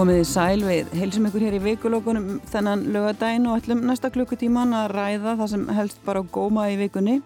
[0.00, 4.94] Komiði sæl við, heilsum ykkur hér í vikulókunum þennan lögadaginn og ætlum næsta klukkutíman að
[4.94, 7.18] ræða það sem helst bara góma í vikunni.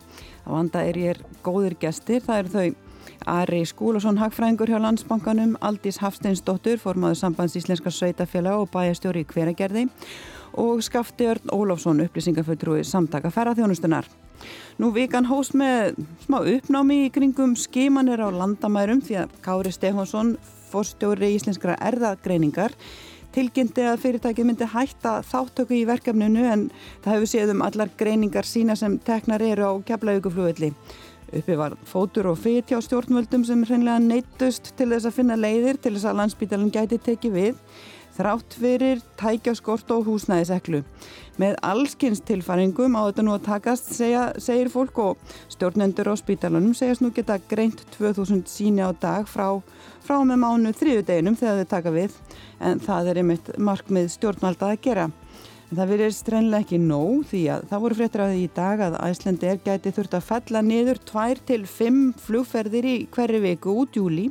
[0.42, 6.00] Á vanda er ég góðir gestir, það eru þau Ari Skúlason Hagfræðingur hjá Landsbankanum, Aldís
[6.02, 9.86] Hafsteinsdóttur, formaður sambands Íslenska Sveitafélag og bæjastjóri í hveragerði
[10.58, 14.10] og Skafti Örn Ólafsson, upplýsingaföldrúi samtaka ferraþjónustunar.
[14.82, 15.94] Nú vikan hóst með
[16.26, 20.34] smá uppnámi í kringum skimanir á landamærum því að Kári Stefánsson
[20.74, 22.74] fórstjóri íslenskra erðagreiningar
[23.34, 26.68] tilkynnti að fyrirtæki myndi hætta þáttöku í verkefninu en
[27.02, 30.70] það hefur séð um allar greiningar sína sem teknar eru á keflauguflugulli.
[31.34, 35.80] Uppi var fótur og fyrt hjá stjórnvöldum sem hreinlega neittust til þess að finna leiðir
[35.82, 37.58] til þess að landsbítalinn gæti tekið við
[38.14, 40.84] þrátt fyrir tækjaskort og húsnæðiseklu.
[41.40, 46.76] Með allskynns tilfaringum á þetta nú að takast, segja, segir fólk og stjórnendur á spítalunum
[46.78, 49.58] segjast nú geta greint 2000 síni á dag frá
[50.04, 52.16] frá með mánu þriðu deginum þegar þau taka við
[52.60, 55.06] en það er einmitt markmið stjórnvalda að gera.
[55.70, 58.82] En það verður strænlega ekki nóg því að það voru fréttir á því í dag
[58.84, 64.28] að Æslandi er gæti þurft að fella niður 2-5 flugferðir í hverju viku út júli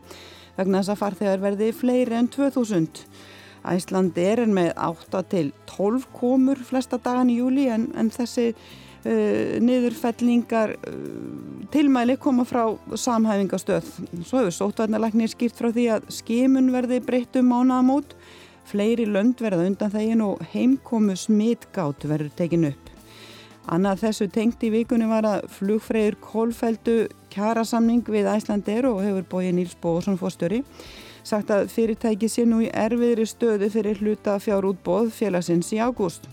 [0.55, 3.03] vegna þess að farþegar verði fleiri en 2000.
[3.63, 10.75] Æslandi er en með 8-12 komur flesta dagan í júli en, en þessi uh, niðurfellingar
[10.75, 10.95] uh,
[11.71, 13.91] tilmæli koma frá samhæfingastöð.
[14.27, 18.17] Svo hefur sótvarnalagnir skýrt frá því að skimun verði breytt um mánaðamót,
[18.67, 22.91] fleiri lönd verða undan þegin og heimkomu smitgátt verður tekin upp.
[23.71, 26.97] Annað þessu tengt í vikunni var að flugfræður kólfældu
[27.31, 30.65] kjarasamning við Æslandir og hefur bóið Níls Bóðsson fórstöri
[31.23, 36.27] sagt að fyrirtæki sé nú í erfiðri stöðu fyrir hluta fjárútbóð félagsins í ágúst.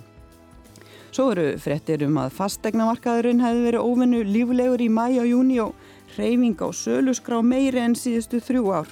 [1.11, 5.75] Svo eru frettir um að fastegnamarkaðurinn hefði verið óvinnu lífulegur í mæ og júni og
[6.17, 8.91] reyfing á sölusgrá meiri en síðustu þrjú ár.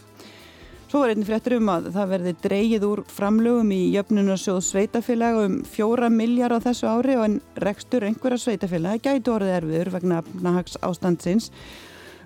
[0.88, 5.58] Svo er einnig frettir um að það verði dreyið úr framlögum í jöfnunarsjóð sveitafélag um
[5.68, 10.78] fjóra milljar á þessu ári og en rekstur einhverja sveitafélag gæti orðið erfiður vegna nahags
[10.80, 11.50] ástandsins.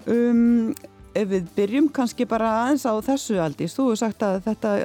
[0.06, 0.72] Um,
[1.14, 4.76] ef við byrjum kannski bara aðeins á þessu aldís, þú hefur sagt að þetta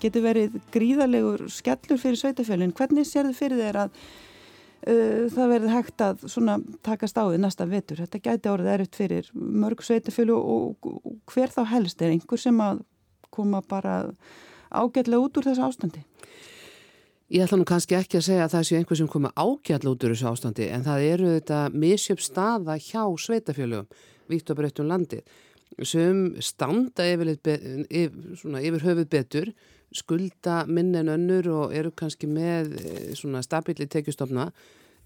[0.00, 2.74] getur verið gríðalegur skellur fyrir sveitafélagin.
[2.76, 4.02] Hvernig sér þið fyrir þeir að
[4.80, 6.22] Uh, það verði hægt að
[6.80, 7.98] takast á því næsta vetur.
[8.00, 12.62] Þetta gæti orðið erut fyrir mörg sveitafjölu og, og, hver þá helst er einhver sem
[12.64, 12.80] að
[13.28, 13.98] koma bara
[14.72, 16.00] ágætlega út úr þessu ástandi?
[17.30, 20.06] Ég ætla nú kannski ekki að segja að það séu einhver sem koma ágætlega út
[20.08, 23.92] úr þessu ástandi en það eru þetta misjöp staða hjá sveitafjölum
[24.32, 25.20] vitt og breytt um landi
[25.86, 29.52] sem standa yfir, yfir, yfir höfuð betur
[29.94, 34.50] skulda minn en önnur og eru kannski með eh, svona stabíli tekjustofna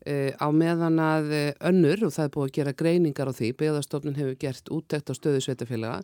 [0.04, 3.53] e, á meðan að eh, önnur og það er búið að gera greiningar á því,
[3.60, 6.03] beðastofnun hefur gert úttekt á stöðu sveitafélaga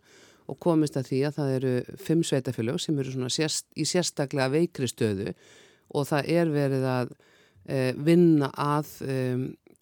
[0.50, 4.52] og komist að því að það eru fimm sveitafélag sem eru svona sérst, í sérstaklega
[4.54, 5.34] veikri stöðu
[5.94, 7.12] og það er verið að
[7.68, 9.18] e, vinna að e,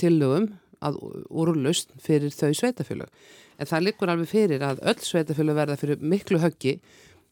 [0.00, 0.50] tillögum
[0.84, 3.11] að úrlust fyrir þau sveitafélag.
[3.59, 6.78] En það likur alveg fyrir að öll sveitafélag verða fyrir miklu höggi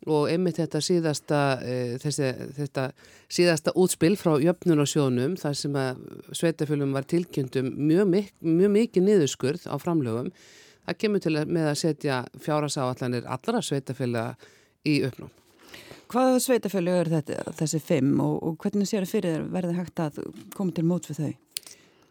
[0.06, 2.90] og einmitt þetta síðasta, e, þessi, þetta
[3.32, 6.02] síðasta útspil frá jöfnun og sjónum þar sem að
[6.36, 10.30] sveitafölum var tilkynntum mjög, mik mjög mikið niðurskurð á framlögum
[10.86, 14.28] það kemur til að, með að setja fjárasáallanir allra sveitaföla
[14.86, 15.32] í uppnum.
[16.12, 20.22] Hvaða sveitafölu er þetta, þessi fimm og, og hvernig séu fyrir verði hægt að
[20.54, 21.32] koma til mót við þau?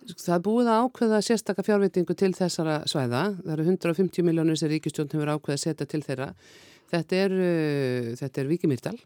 [0.05, 3.23] Það búið að ákveða sérstakka fjárvitingu til þessara svæða.
[3.41, 6.29] Það eru 150 miljónir sem Ríkistjón hefur ákveða að setja til þeirra
[6.91, 8.97] Þetta er, uh, þetta er Víkimýrdal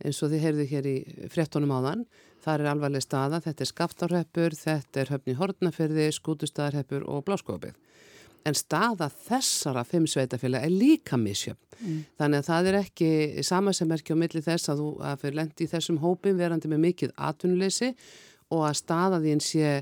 [0.00, 0.96] eins og þið heyrðu hér í
[1.28, 2.06] frettunum áðan.
[2.40, 7.74] Það er alvarleg staða, þetta er Skaftárheppur, þetta er Höfni Hortnaferði, Skútustadarheppur og Bláskópið.
[8.48, 11.60] En staða þessara fimm sveitafélag er líka misjöfn.
[11.82, 11.98] Mm.
[12.16, 13.10] Þannig að það er ekki
[13.44, 16.40] sama sem er ekki á milli þess að þú að fyrir lendi í þessum hópin
[16.40, 17.92] verandi með mikið atvinnuleysi
[18.56, 19.74] og að staða þín sé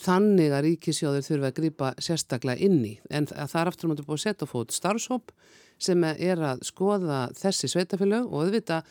[0.00, 2.94] þannig að ríkisjóður þurfa að grýpa sérstaklega inni.
[3.12, 5.34] En það er aftur þú búið að setja fót starfshóp
[5.78, 8.86] sem er að skoða þessi sveitafélag og auðvitað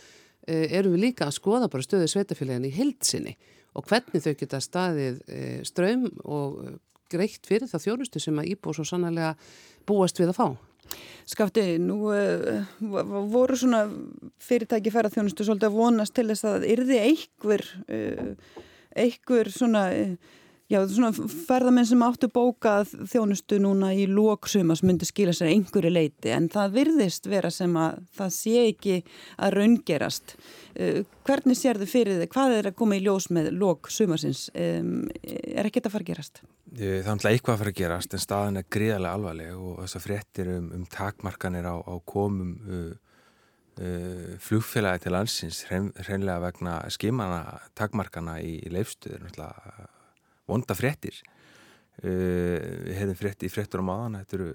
[0.47, 3.33] eh, erum við líka að skoða bara stöðu sveitafélagin í hildsinni
[3.75, 6.77] og hvernig þau geta staðið eh, ströym og eh,
[7.11, 9.33] greitt fyrir það þjónustu sem að íbúið svo sannlega
[9.87, 10.47] búast við að fá.
[11.25, 12.59] Skafti, nú uh,
[13.31, 13.87] voru svona
[14.45, 18.59] fyrirtæki ferðarþjónustu svolítið að vonast til þess að yrði einhver, uh,
[19.05, 19.87] einhver svona...
[19.97, 25.51] Uh, Já, svona ferðamenn sem áttu bókað þjónustu núna í lóksuma sem myndi skila sér
[25.51, 28.95] einhverju leiti en það virðist vera sem að það sé ekki
[29.45, 30.33] að raungerast.
[30.73, 32.31] Uh, hvernig sér þið fyrir þið?
[32.33, 34.47] Hvað er að koma í ljós með lóksumasins?
[34.57, 34.91] Um,
[35.21, 36.43] er ekki þetta að fara að gerast?
[36.73, 39.99] Það er alltaf eitthvað að fara að gerast en staðan er gríðarlega alvarleg og þess
[39.99, 42.93] að fréttir um, um takmarkanir á, á komum uh,
[43.85, 49.29] uh, flugfélagi til landsins hrein, hreinlega vegna skimana takmarkana í, í leifstuður
[50.49, 51.17] vonda fréttir.
[52.03, 54.49] Uh, við hefðum frétti í fréttur á maðan þetta eru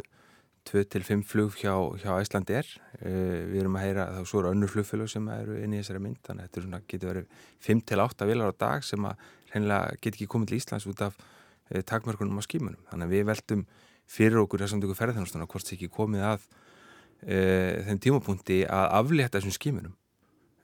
[0.68, 1.72] 2-5 flug hjá,
[2.02, 2.68] hjá Æslandi er
[3.00, 6.02] uh, við erum að heyra þá svo eru önnur flugfélag sem eru inn í þessari
[6.04, 9.22] mynd þannig að þetta svona, getur verið 5-8 vilar á dag sem að
[9.54, 12.82] hreinlega get ekki komið til Íslands út af uh, takmarkunum á skimunum.
[12.90, 13.64] Þannig að við veldum
[14.10, 19.40] fyrir okkur þessum tökur ferðarþjónustuna hvort það ekki komið að uh, þeim tímapunkti að aflétta
[19.40, 19.96] þessum skimunum.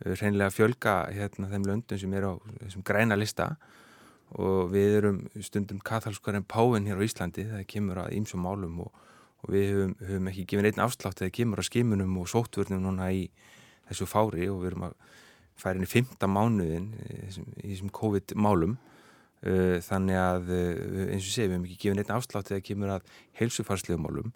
[0.04, 2.32] Hreinlega fjölga hérna, þeim löndum sem er á
[2.66, 3.54] þessum græna lista
[4.34, 8.80] og við erum stundum kathalskar en páinn hér á Íslandi það kemur að ímsum málum
[8.86, 8.90] og,
[9.44, 13.12] og við höfum, höfum ekki gefið einn afslátt þegar kemur að skimunum og sóttvörnum núna
[13.14, 13.28] í
[13.86, 14.96] þessu fári og við erum að
[15.56, 18.76] færa inn í fymta mánuðin í þessum COVID-málum.
[19.86, 24.34] Þannig að eins og sé við höfum ekki gefið einn afslátt þegar kemur að heilsufarslegumálum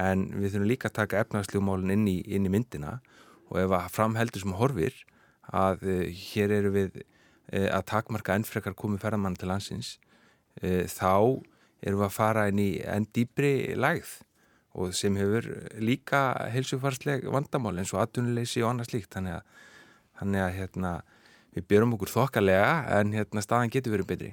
[0.00, 2.98] en við þurfum líka að taka efnagslegumálun inn, inn í myndina.
[3.50, 4.98] Og ef að framheldur sem horfir
[5.50, 7.00] að hér eru við
[7.50, 9.96] að takmarka ennfrekar komið ferðamann til landsins
[10.60, 11.42] þá
[11.80, 14.18] erum við að fara inn í enn dýbri lægð
[14.78, 15.46] og sem hefur
[15.82, 16.22] líka
[16.54, 19.46] heilsufarsleg vandamál eins og aðtunuleysi og annað slíkt þannig að,
[20.20, 20.92] þannig að hérna,
[21.56, 24.30] við byrjum okkur þokkalega en hérna, staðan getur verið betri.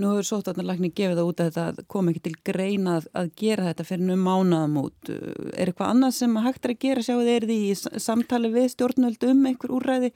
[0.00, 3.86] Nú hefur sótarnarlækni gefið það út að þetta kom ekki til greina að gera þetta
[3.90, 5.12] fyrir nú mánaðam út.
[5.12, 7.04] Er eitthvað annað sem hægt er að gera?
[7.04, 10.10] Sjáu er því í samtali við stjórnvöld um einhver úrræði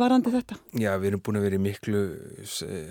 [0.00, 0.56] varandi þetta?
[0.80, 2.00] Já, við erum búin að vera í miklu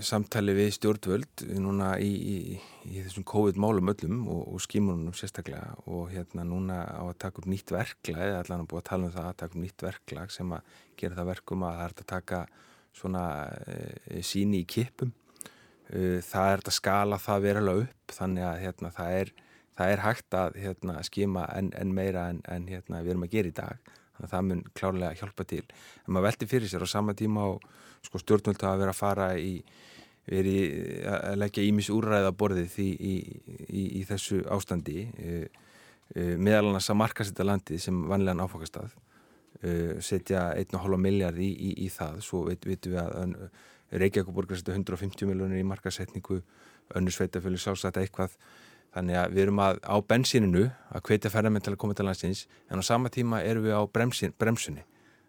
[0.06, 2.38] samtali við stjórnvöld núna í, í,
[2.86, 7.50] í þessum COVID-málum öllum og, og skímunum sérstaklega og hérna núna á að taka upp
[7.50, 10.34] nýtt verklag, eða allan að búið að tala um það að taka upp nýtt verklag
[10.36, 10.72] sem að
[11.02, 12.42] gera það verkum að það er að taka
[12.98, 13.26] svona
[13.66, 15.14] e, síni í kipum
[15.90, 19.36] e, það er að skala það verulega upp þannig að hérna það er,
[19.78, 23.38] það er hægt að hérna, skima enn en meira en, en hérna, við erum að
[23.38, 25.64] gera í dag þannig að það mun klárlega hjálpa til.
[26.06, 27.68] En maður veldi fyrir sér á sama tíma og
[28.06, 29.54] sko, stjórnvöld að vera að fara í
[30.28, 30.58] veri
[31.08, 33.14] að leggja ímis úrræða borðið í, í,
[33.68, 35.06] í, í þessu ástandi.
[35.16, 35.38] E,
[36.12, 38.92] e, meðal annars að marka setja landið sem vanlegan áfokastað
[39.62, 39.72] e,
[40.04, 42.20] setja 1,5 miljard í það.
[42.26, 43.38] Svo veitum við að
[43.88, 46.42] Reykjavík borgar setja 150 miljónir í markasetningu
[46.96, 48.36] önnu sveitafjölu sálsagt eitthvað
[48.96, 50.64] Þannig að við erum að, á bensíninu
[50.96, 53.84] að hvetja ferðarmenn til að koma til landsins en á sama tíma erum við á
[53.86, 54.84] bremsin, bremsunni.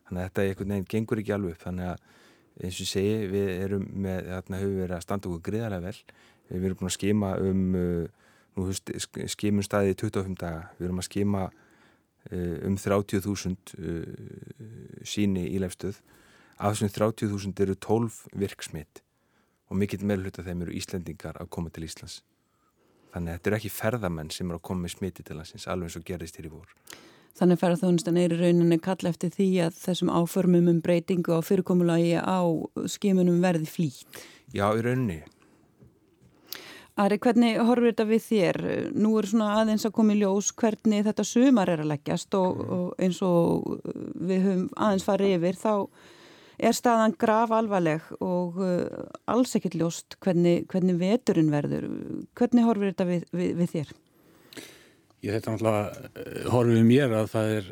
[0.09, 1.65] Þannig að þetta er einhvern veginn gengur ekki alveg upp.
[1.67, 1.99] Þannig að
[2.65, 5.99] eins og segi við erum með, þarna höfum við verið að standa okkur gríðarlega vel.
[6.49, 7.63] Við erum búin að skima um,
[8.57, 8.63] nú
[9.35, 10.63] skimum staðið í 25 daga.
[10.79, 11.43] Við erum að skima
[12.69, 15.97] um 30.000 síni í lefstöð.
[16.59, 18.95] Af þessum 30.000 eru 12 virksmitt
[19.69, 22.15] og mikill meðluta þeim eru Íslendingar að koma til Íslands.
[23.19, 25.89] Þannig að þetta eru ekki ferðamenn sem eru að koma með smiti til hansins, alveg
[25.89, 26.69] eins og gerðist hér í vor.
[27.39, 32.15] Þannig ferðarþjónustan er í rauninni kalla eftir því að þessum áformum um breytingu á fyrirkomulagi
[32.15, 32.39] á
[32.95, 34.21] skimunum verði flýtt.
[34.55, 35.19] Já, í rauninni.
[36.99, 38.61] Ari, hvernig horfur þetta við þér?
[38.95, 42.63] Nú er svona aðeins að koma í ljós hvernig þetta sumar er að leggjast og,
[42.63, 43.83] og eins og
[44.15, 45.75] við höfum aðeins farið yfir þá
[46.59, 51.89] er staðan graf alvarleg og uh, alls ekkert ljóst hvernig, hvernig veturinn verður.
[52.39, 53.95] Hvernig horfur þetta við, við, við þér?
[55.27, 57.71] Ég þetta náttúrulega horfið mér að það er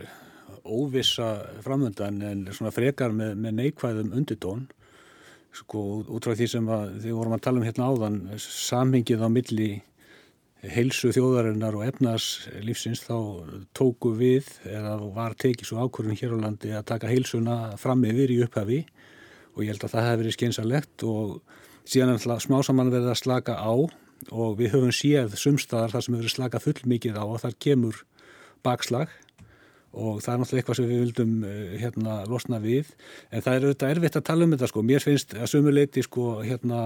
[0.67, 1.29] óvissa
[1.63, 4.67] framöndan en svona frekar með, með neikvæðum unditón
[5.57, 9.29] sko út frá því sem að, því vorum að tala um hérna áðan samhengið á
[9.33, 9.69] milli
[10.65, 13.17] heilsu þjóðarinnar og efnarslífsins þá
[13.77, 18.33] tóku við eða var tekið svo ákvörðun hér á landi að taka heilsuna fram yfir
[18.33, 18.81] í upphafi
[19.55, 21.37] og ég held að það hefði verið skeinsalegt og
[21.87, 23.75] síðan er smá saman verið að slaka á
[24.33, 28.03] og við höfum séð sumstaðar þar sem hefur slaka full mikið á og þar kemur
[28.65, 29.13] bakslag
[29.97, 32.91] og það er náttúrulega eitthvað sem við vildum eh, hérna losna við.
[33.33, 36.27] En það er auðvitað erfitt að tala um þetta sko, mér finnst að sumuleiti sko
[36.45, 36.81] hérna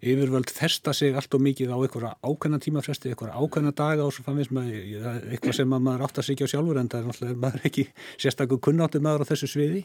[0.00, 4.26] yfirvöld festa sig allt og mikið á einhverja ákveðna tímafresti, einhverja ákveðna daga og svo
[4.26, 7.86] fannst maður eitthvað sem maður átt að sigja sjálfur en það er náttúrulega maður ekki
[8.14, 9.84] sérstaklega kunnáttu maður á þessu sviði.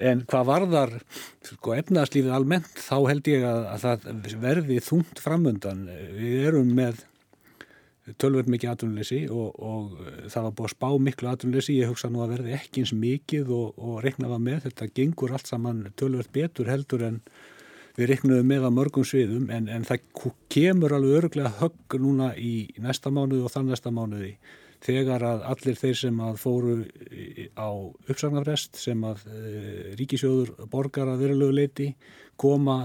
[0.00, 0.92] En hvað varðar
[1.44, 5.82] sko, efnaðslífið almennt þá held ég að, að það verði þungt framöndan
[6.16, 7.02] við erum með
[8.18, 9.92] tölverð mikið atvinnuleysi og, og
[10.32, 11.76] það var búið að spá miklu atvinnuleysi.
[11.78, 14.64] Ég hugsa nú að verði ekki eins mikið og, og reiknafa með.
[14.66, 17.20] Þetta gengur allt saman tölverð betur heldur en
[17.98, 20.06] við reiknaðum með að mörgum sviðum en, en það
[20.52, 24.32] kemur alveg öruglega högg núna í næsta mánuði og þann næsta mánuði
[24.82, 26.78] þegar að allir þeir sem að fóru
[27.54, 27.68] á
[28.10, 31.88] uppsagnarrest sem að e, ríkisjóður borgar að verulegu leiti
[32.40, 32.78] koma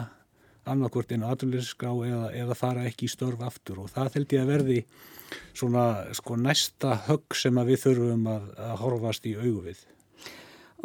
[0.68, 4.44] annarkvort inn á aturleysskrá eða, eða fara ekki í störf aftur og það held ég
[4.44, 4.80] að verði
[5.58, 5.86] svona
[6.18, 9.86] sko næsta högg sem að við þurfum að, að horfast í augu við.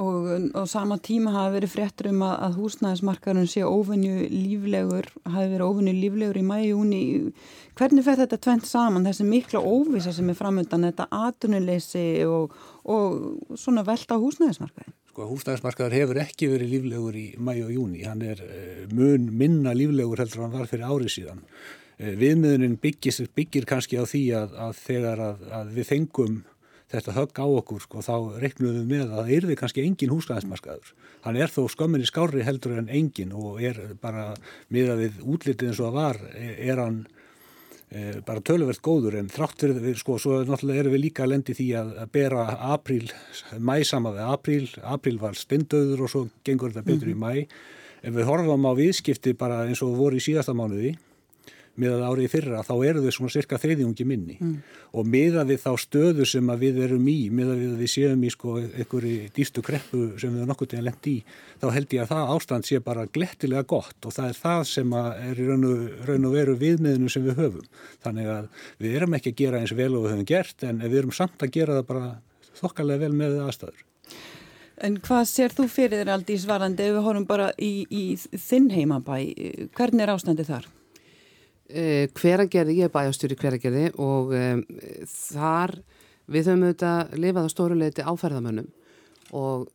[0.02, 5.50] Og á sama tíma hafi verið fréttur um að, að húsnæðismarkarinn sé óvenju líflegur, hafi
[5.52, 7.02] verið óvenju líflegur í mæju, júni.
[7.78, 13.54] Hvernig fer þetta tvent saman, þessi mikla óvisa sem er framöndan, þetta atunuleysi og, og
[13.60, 14.96] svona velta húsnæðismarkarinn?
[15.12, 19.76] Sko húsnæðismarkaður hefur ekki verið líflegur í mæju og júni, hann er uh, mun minna
[19.76, 21.42] líflegur heldur hann var fyrir árið síðan.
[22.00, 26.40] Uh, viðmiðunin byggir, kannski á því að, að þegar að, að við fengum
[26.92, 30.92] þetta högg á okkur sko, þá reiknum við með að það yrði kannski engin húsnæðismarkaður.
[31.24, 34.32] Hann er þó skömminni skári heldur en engin og er bara
[34.72, 36.98] miða við útlitið eins og það var, er hann
[37.88, 41.32] e, bara töluvert góður en þrátt fyrir við, sko, svo náttúrulega erum við líka að
[41.34, 43.04] lendi því að, að bera apríl,
[43.58, 47.32] mæ sama við apríl, apríl var stendauður og svo gengur þetta betur mm -hmm.
[47.38, 47.70] í mæ.
[48.02, 50.96] Ef við horfum á viðskipti bara eins og voru í síðasta mánuði,
[51.80, 54.56] miðað árið fyrra, þá eru þau svona cirka þriðjungi minni mm.
[54.98, 58.56] og miðað við þá stöðu sem við erum í, miðað við við séum í sko
[58.60, 61.22] einhverju dýstu kreppu sem við nokkur til að lendi í,
[61.62, 64.92] þá held ég að það ástand sé bara glettilega gott og það er það sem
[64.98, 67.70] er í raun og, raun og veru viðmiðinu sem við höfum.
[68.04, 70.98] Þannig að við erum ekki að gera eins vel og við höfum gert en við
[71.00, 72.12] erum samt að gera það bara
[72.60, 73.88] þokkalega vel með aðstæður.
[74.82, 78.70] En hvað sér þú fyrir þér aldrei svarandi ef við horfum bara í, í þinn
[78.74, 79.18] heimabæ?
[79.76, 80.70] Hvernig er ástandið þar?
[81.72, 84.58] Eh, hveragerði, ég er bæjastjóri hveragerði og um,
[85.08, 85.78] þar
[86.28, 88.66] við höfum auðvitað lifað á stóruleiti áferðamönnum
[89.38, 89.70] og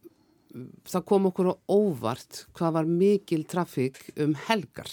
[0.86, 4.92] það kom okkur á óvart hvað var mikil trafík um helgar.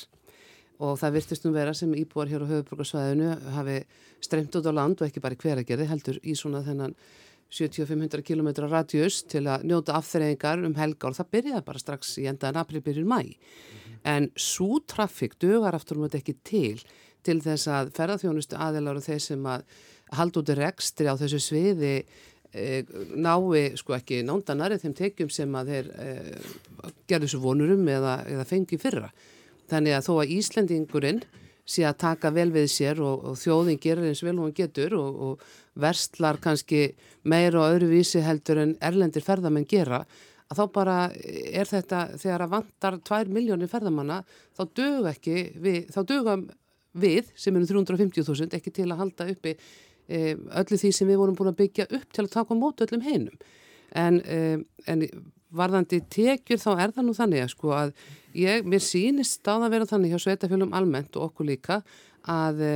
[0.80, 3.76] Og það virtist nú vera sem íbúar hér á höfuborgarsvæðinu hafi
[4.24, 6.96] streymt út á land og ekki bara hveragerði heldur í svona þennan
[7.52, 11.12] 7500 km radjus til að njóta afþreyingar um helgar.
[11.12, 13.20] Og það byrjaði bara strax í endaðan april byrjun mæ
[14.04, 16.84] en svo trafík dögar aftur um þetta ekki til
[17.24, 19.64] til þess að ferðarþjónustu aðeinar og þeir sem að
[20.14, 21.94] halda út í rekstri á þessu sviði
[22.52, 22.82] e,
[23.16, 26.10] nái sko ekki nándanari þeim tekjum sem að þeir e,
[27.10, 29.08] gerðu svo vonurum eða, eða fengi fyrra.
[29.72, 31.24] Þannig að þó að Íslendingurinn
[31.64, 35.20] sé að taka vel við sér og, og þjóðin gerir eins vel hann getur og,
[35.28, 36.90] og verstlar kannski
[37.24, 40.02] meira og öðru vísi heldur en erlendir ferðamenn gera
[40.50, 44.20] að þá bara er þetta þegar að vantar 2 miljónir ferðamanna
[44.56, 46.46] þá dög ekki við, þá dögum
[46.94, 51.38] við sem erum 350.000 ekki til að halda uppi e, öllu því sem við vorum
[51.38, 53.38] búin að byggja upp til að taka á mótu öllum heinum
[53.94, 54.40] en, e,
[54.90, 55.06] en
[55.54, 57.94] varðandi tekjur þá er það nú þannig að sko að
[58.38, 61.80] ég, mér sýnist á það að vera þannig hjá sveitafjölum almennt og okkur líka
[62.30, 62.74] að e,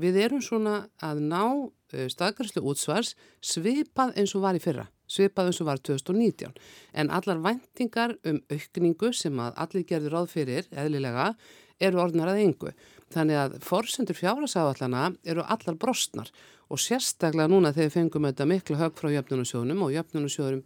[0.00, 1.44] við erum svona að ná
[1.92, 6.54] e, staðgærslu útsvars svipað eins og var í fyrra svipað eins og var 2019
[7.02, 11.32] en allar vendingar um aukningu sem að allir gerður ráð fyrir eðlilega
[11.80, 12.74] eru orðnar að yngu
[13.10, 16.28] Þannig að forsendur fjárhasáallana eru allar brostnar
[16.70, 20.60] og sérstaklega núna þegar við fengum þetta miklu hög frá jöfnunarsjónum og jöfnunarsjónum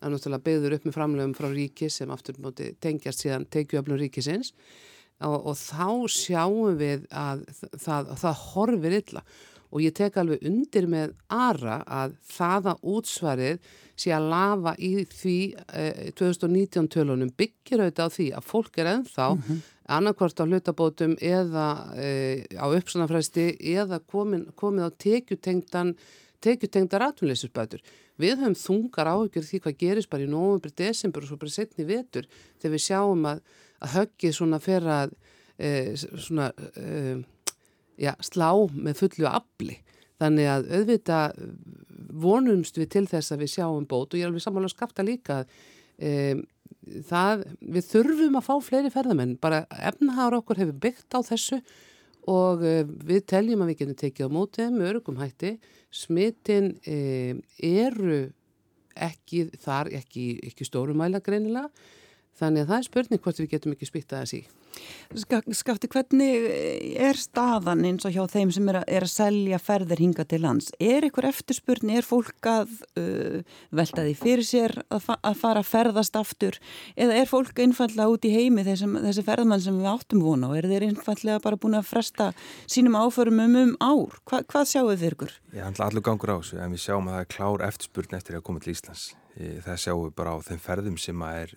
[0.00, 4.54] er náttúrulega beður upp með framlegum frá ríki sem aftur móti tengjast síðan teikjöfnum ríkisins.
[5.20, 7.44] Og, og þá sjáum við að
[7.76, 9.24] það, það horfir illa
[9.70, 13.60] og ég tek alveg undir með Ara að þaða útsvarið
[14.00, 15.38] sé að lafa í því
[15.76, 19.60] eh, 2019 tölunum byggir auðvitað á því að fólk er enþá mm -hmm
[19.90, 21.66] annarkvort á hlutabótum eða
[21.98, 22.10] e,
[22.54, 25.96] á uppsannafræsti eða komin, komið á tekjutengdan
[26.40, 27.82] tekjutengdar atvinnleysusbætur.
[28.20, 31.84] Við höfum þungar áhugjur því hvað gerist bara í nógumbrið, desember og svo bara setni
[31.88, 32.28] vetur
[32.62, 33.42] þegar við sjáum að,
[33.80, 35.12] að höggið svona fer að
[35.58, 37.18] e, svona e,
[38.00, 39.76] já, slá með fullu afli.
[40.20, 41.18] Þannig að auðvita
[42.20, 45.40] vonumst við til þess að við sjáum bót og ég er alveg samanlega skapta líka
[45.40, 45.54] að
[46.00, 46.10] e,
[47.08, 51.60] það, við þurfum að fá fleiri ferðamenn, bara efnahagur okkur hefur byggt á þessu
[52.30, 55.54] og uh, við teljum að við getum tekið á mótið með örugum hætti.
[55.90, 57.32] Smittin uh,
[57.64, 58.20] eru
[59.00, 61.70] ekki þar, ekki, ekki stórumæla greinilega.
[62.36, 64.59] Þannig að það er spurning hvort við getum ekki spýttað þessi
[65.10, 66.44] Skafti, hvernig
[67.02, 70.38] er staðan eins og hjá þeim sem er að, er að selja ferðir hinga til
[70.44, 70.68] lands?
[70.78, 73.40] Er ykkur eftirspurni, er fólk að uh,
[73.74, 76.60] velta því fyrir sér að, fa að fara að ferðast aftur
[76.94, 80.60] eða er fólk einfallega út í heimi þessum, þessi ferðmann sem við áttum vona og
[80.60, 82.30] er þeir einfallega bara búin að fresta
[82.70, 84.20] sínum áförum um um ár?
[84.30, 85.34] Hva, hvað sjáu þið ykkur?
[85.56, 88.46] Já, allur gangur á þessu en við sjáum að það er klár eftirspurni eftir að
[88.46, 89.08] koma til Íslands.
[89.34, 91.54] Það sjáum við bara á þeim ferðum sem að er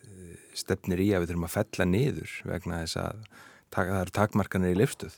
[0.57, 3.23] stefnir í að við þurfum að fella niður vegna þess að
[3.73, 5.15] það eru takmarkanir í lifstuð.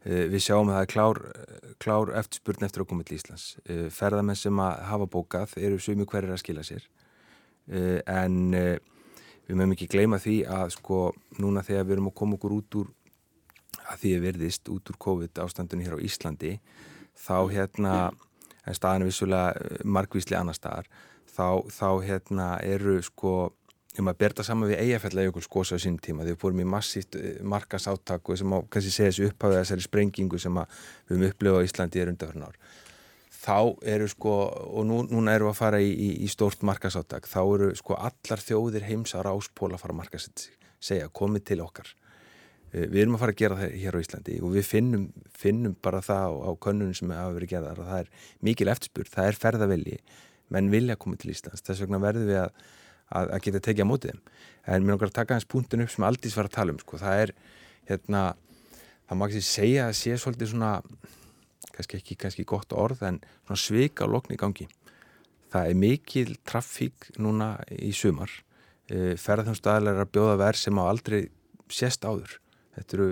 [0.00, 1.18] Eh, við sjáum að það er klár,
[1.82, 3.48] klár eftirspurn eftir koma til Íslands.
[3.66, 6.86] Eh, ferðamenn sem að hafa bókað eru sumi hverjir að skila sér
[7.68, 11.02] eh, en við mögum ekki gleyma því að sko
[11.42, 12.88] núna þegar við erum að koma okkur út úr
[13.90, 16.56] að því að verðist út úr COVID ástandunni hér á Íslandi
[17.18, 17.94] þá hérna
[18.64, 20.88] en staðan er vissulega margvísli annar staðar
[21.28, 23.34] þá, þá hérna eru sko
[23.98, 27.16] um að berða saman við eigafællajökul skosa á sín tíma þegar við fórum í massíft
[27.42, 31.66] markasáttak og sem á kannski segja þessi upphafið þessari sprengingu sem við höfum upplifað á
[31.66, 32.60] Íslandi er undanfjörn ár.
[33.40, 34.34] Þá eru sko,
[34.68, 38.42] og nú, núna eru að fara í, í, í stórt markasáttak, þá eru sko allar
[38.44, 40.44] þjóðir heims á ráspól að fara að markasett
[40.76, 41.88] segja, komið til okkar.
[42.70, 45.76] Eh, við erum að fara að gera það hér á Íslandi og við finnum, finnum
[45.82, 49.30] bara það á, á könnunum sem hafa verið gerðar og það er mikil eftirspurt, það
[49.30, 49.96] er ferðavilli
[50.54, 52.62] menn vilja að koma til Íslands þess vegna verður við að,
[53.10, 54.20] að, að geta tekið á mótið þeim,
[54.66, 57.00] en mér nokkar að taka hans punktin upp sem aldís var að tala um, sko,
[57.00, 57.32] það er
[57.90, 58.24] hérna,
[59.08, 60.74] það má ekki segja að sé svolítið svona
[61.74, 64.68] kannski ekki kannski gott orð en svona svika lokn í gangi.
[65.50, 68.30] Það er mikil trafík núna í sumar.
[68.86, 71.20] E, ferðarþjónstæðilega er að bjóða verð sem á aldrei
[71.72, 72.36] sést áður.
[72.76, 73.08] Þetta eru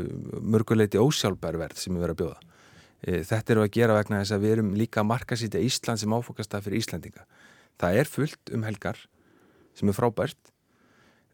[0.55, 2.55] mörguleiti ósjálfbæri verð sem við verðum að bjóða.
[3.03, 6.03] E, þetta eru að gera vegna þess að við erum líka að marka sýtja Ísland
[6.03, 7.27] sem áfokast að fyrir Íslandinga
[7.79, 9.01] það er fullt um helgar
[9.79, 10.53] sem er frábært.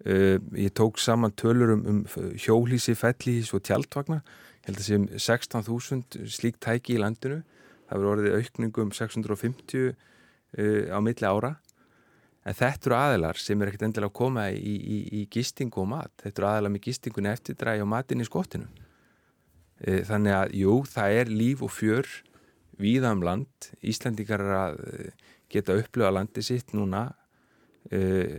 [0.05, 2.01] E, ég tók saman tölur um, um
[2.37, 4.21] hjólísi, fellísi og tjaldvagna.
[4.65, 7.43] Held að séum 16.000 slík tæki í landinu.
[7.89, 9.95] Það verður orðið aukningu um 650 uh,
[10.89, 11.55] á milli ára.
[12.45, 15.91] En þetta eru aðilar sem er ekkert endilega að koma í, í, í gistingu og
[15.95, 16.13] mat.
[16.21, 18.71] Þetta eru aðilar með gistingun eftirdrægi og matin í skottinu.
[19.85, 22.09] Uh, þannig að jú, það er líf og fjör
[22.81, 23.71] víða um land.
[23.85, 25.13] Uh,
[25.53, 27.11] geta upplifa landi sitt núna
[27.93, 28.39] uh,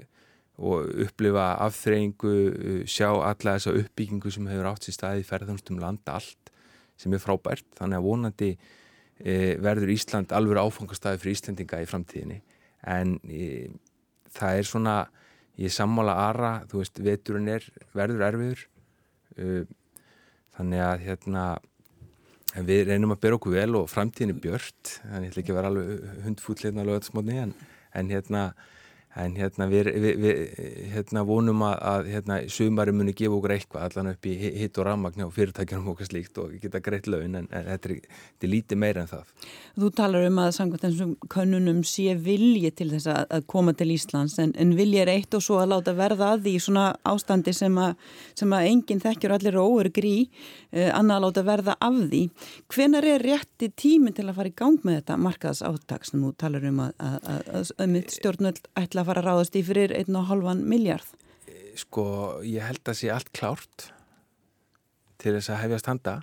[0.56, 6.18] og upplifa afþreyingu, uh, sjá alla þessa uppbyggingu sem hefur átt sér staði ferðanstum landa
[6.20, 6.51] allt
[7.00, 7.68] sem er frábært.
[7.75, 12.38] Þannig að vonandi e, verður Ísland alveg áfangastæði fyrir Íslandinga í framtíðinni.
[12.88, 13.18] En
[14.31, 14.94] það er svona
[15.60, 18.64] ég sammála aðra, þú veist, veturinn er verður erfiður.
[20.55, 21.44] Þannig að hérna
[22.64, 25.53] við reynum að bera okkur vel og framtíðin er björnt, þannig að ég ætla ekki
[25.53, 27.53] að vera alveg hundfúll hérna á lögatsmótni en,
[27.92, 28.44] en hérna
[29.16, 30.40] en hérna við, við, við
[30.92, 34.88] hérna vonum að, að hérna sumari muni gefa okkur eitthvað allan upp í hitt og
[34.90, 38.51] rammagn og fyrirtækjum okkur slíkt og geta greitt laun en, en þetta, er, þetta er
[38.51, 39.32] lítið meira en það.
[39.75, 43.88] Þú talar um að samkvæmt þessum könnunum sé vilji til þess að, að koma til
[43.96, 47.56] Íslands en, en vilji er eitt og svo að láta verða að því svona ástandi
[47.56, 47.96] sem að,
[48.36, 52.22] sem að enginn þekkjur allir óörgri eh, annað að láta verða af því.
[52.75, 56.36] Hvenar er rétti tími til að fara í gang með þetta markaðs áttak sem þú
[56.40, 56.94] talar um að,
[57.56, 61.11] að stjórnöld ætla að fara að ráðast í fyrir 1,5 miljard?
[61.77, 62.05] Sko,
[62.48, 63.89] ég held að sé allt klárt
[65.22, 66.15] til þess að hefjast handa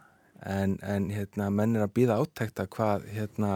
[0.42, 3.52] en, en hérna, menn er að býða átækta hvað, hérna,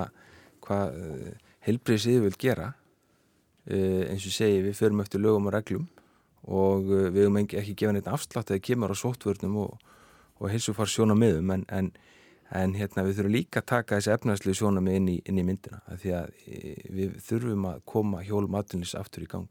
[0.64, 1.30] hvað uh,
[1.66, 5.88] helbriðsið vil gera uh, eins og segi við förum eftir lögum og reglum
[6.46, 9.88] og uh, við höfum ekki, ekki gefað neitt afslátt það kemur á sóttvörnum og,
[10.38, 11.90] og helsufar sjóna miðum en, en
[12.54, 15.80] en hérna við þurfum líka að taka þessi efnaðslu sjónami inn í, inn í myndina
[15.98, 19.48] því að e, við þurfum að koma hjólum aðlunis aftur í gang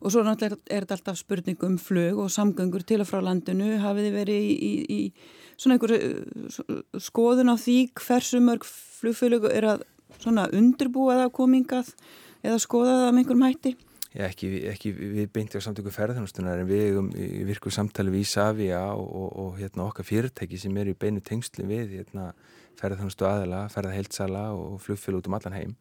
[0.00, 3.74] Og svo náttúrulega er þetta alltaf spurning um flög og samgöngur til og frá landinu
[3.82, 9.66] hafið þið verið í, í, í svona einhverju skoðun á því hversu mörg flugfélög er
[9.74, 9.84] að
[10.16, 11.92] svona undirbúaða komingað
[12.40, 13.74] eða skoðaða með einhverjum hætti?
[14.10, 17.10] Ekki, ekki við beinti á samtöku ferðarþjónustunar en við um,
[17.46, 21.62] virkum samtali við Ísafja og, og, og hérna, okkar fyrirtæki sem er í beinu tengslu
[21.68, 22.32] við hérna,
[22.80, 25.76] ferðarþjónustu aðala, ferðarheilsala og flugfél út um allan heim.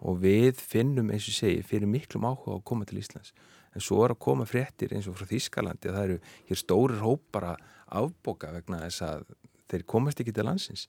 [0.00, 3.34] Og við finnum, eins og segi, fyrir miklum áhuga að koma til Íslands.
[3.76, 6.18] En svo er að koma fréttir eins og frá Þískalandi að það eru
[6.48, 7.70] hér stórir hópar að
[8.00, 9.26] afboka vegna þess að
[9.68, 10.86] þeir komast ekki til landsins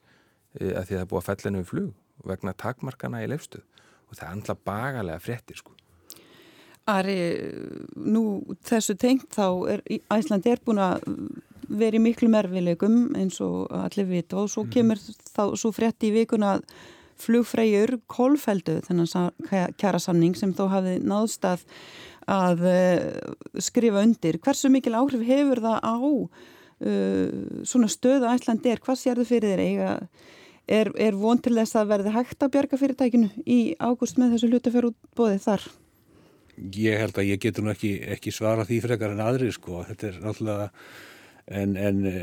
[0.55, 3.65] e, að því að það búið að fella hennu í flug vegna takmarkana í lefstuð
[4.05, 5.75] og það er andla bagalega fréttir sko
[6.85, 7.17] Ari,
[7.97, 9.81] nú þessu tengt þá er
[10.13, 11.07] Æslandi er búin að
[11.65, 14.73] vera í miklu merfileikum eins og allir vita og svo mhm.
[14.75, 16.59] kemur þá svo frétti í vikuna
[17.21, 19.31] flugfræjur kólfeldu þennan
[19.79, 21.63] kjara samning sem þó hafið náðst að,
[22.29, 24.37] að uh, skrifa undir.
[24.43, 28.83] Hversu mikil áhrif hefur það á uh, svona stöðu Æslandi er?
[28.83, 29.95] Hvað sér þau fyrir þér eiga?
[30.65, 34.51] Er, er von til þess að verði hægt að bjarga fyrirtækinu í ágúst með þessu
[34.51, 35.67] hlutafjörútbóði þar?
[36.55, 39.81] Ég held að ég getur nú ekki, ekki svara því frekar en aðri sko.
[39.89, 40.67] Þetta er náttúrulega,
[41.59, 42.13] en, en e,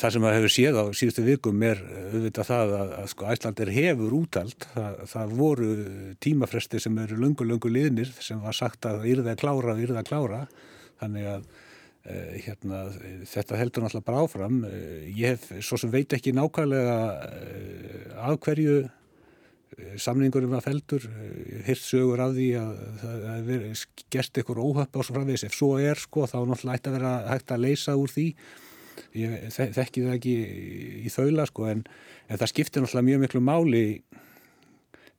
[0.00, 3.72] það sem að hefur séð á síðustu vikum er auðvitað það að, að sko Æslandir
[3.76, 4.68] hefur útald.
[4.76, 5.74] Það, það voru
[6.24, 10.08] tímafresti sem eru lungu, lungu liðnir sem var sagt að yrða að klára, yrða að
[10.08, 10.40] klára.
[11.02, 12.82] Þannig að e, hérna,
[13.34, 14.64] þetta heldur náttúrulega bara áfram.
[14.64, 14.82] E,
[15.20, 16.98] ég hef svo sem veit ekki nákvæmlega
[18.24, 18.80] af hverju
[20.00, 21.04] samningurum var feldur,
[21.66, 25.76] hirt sögur af því að það er gert eitthvað óhöpp á svo framvegis, ef svo
[25.80, 28.26] er sko þá náttúrulega ætti að vera hægt að leysa úr því.
[29.16, 30.34] Ég þekki það ekki
[31.06, 31.86] í þaula sko en,
[32.28, 33.86] en það skiptir náttúrulega mjög miklu máli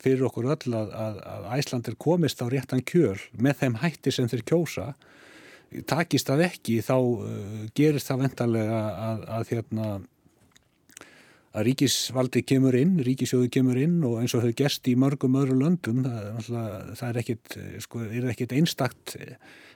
[0.03, 4.29] fyrir okkur öll að, að, að Æslandir komist á réttan kjöl með þeim hætti sem
[4.31, 4.87] þeir kjósa.
[5.89, 9.87] Takist það ekki þá uh, gerist það vendarlega að, að hérna
[11.53, 15.59] að ríkisvaldi kemur inn, ríkisjóði kemur inn og eins og þau gerst í mörgum öðru
[15.59, 19.13] löndum, það, það er ekkit, sko, er ekkit einstakt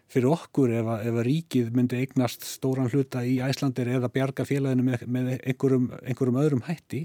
[0.08, 4.48] fyrir okkur ef að, ef að ríkið myndi eignast stóran hluta í Æslandir eða bjarga
[4.48, 7.04] félaginu með, með einhverjum, einhverjum öðrum hætti.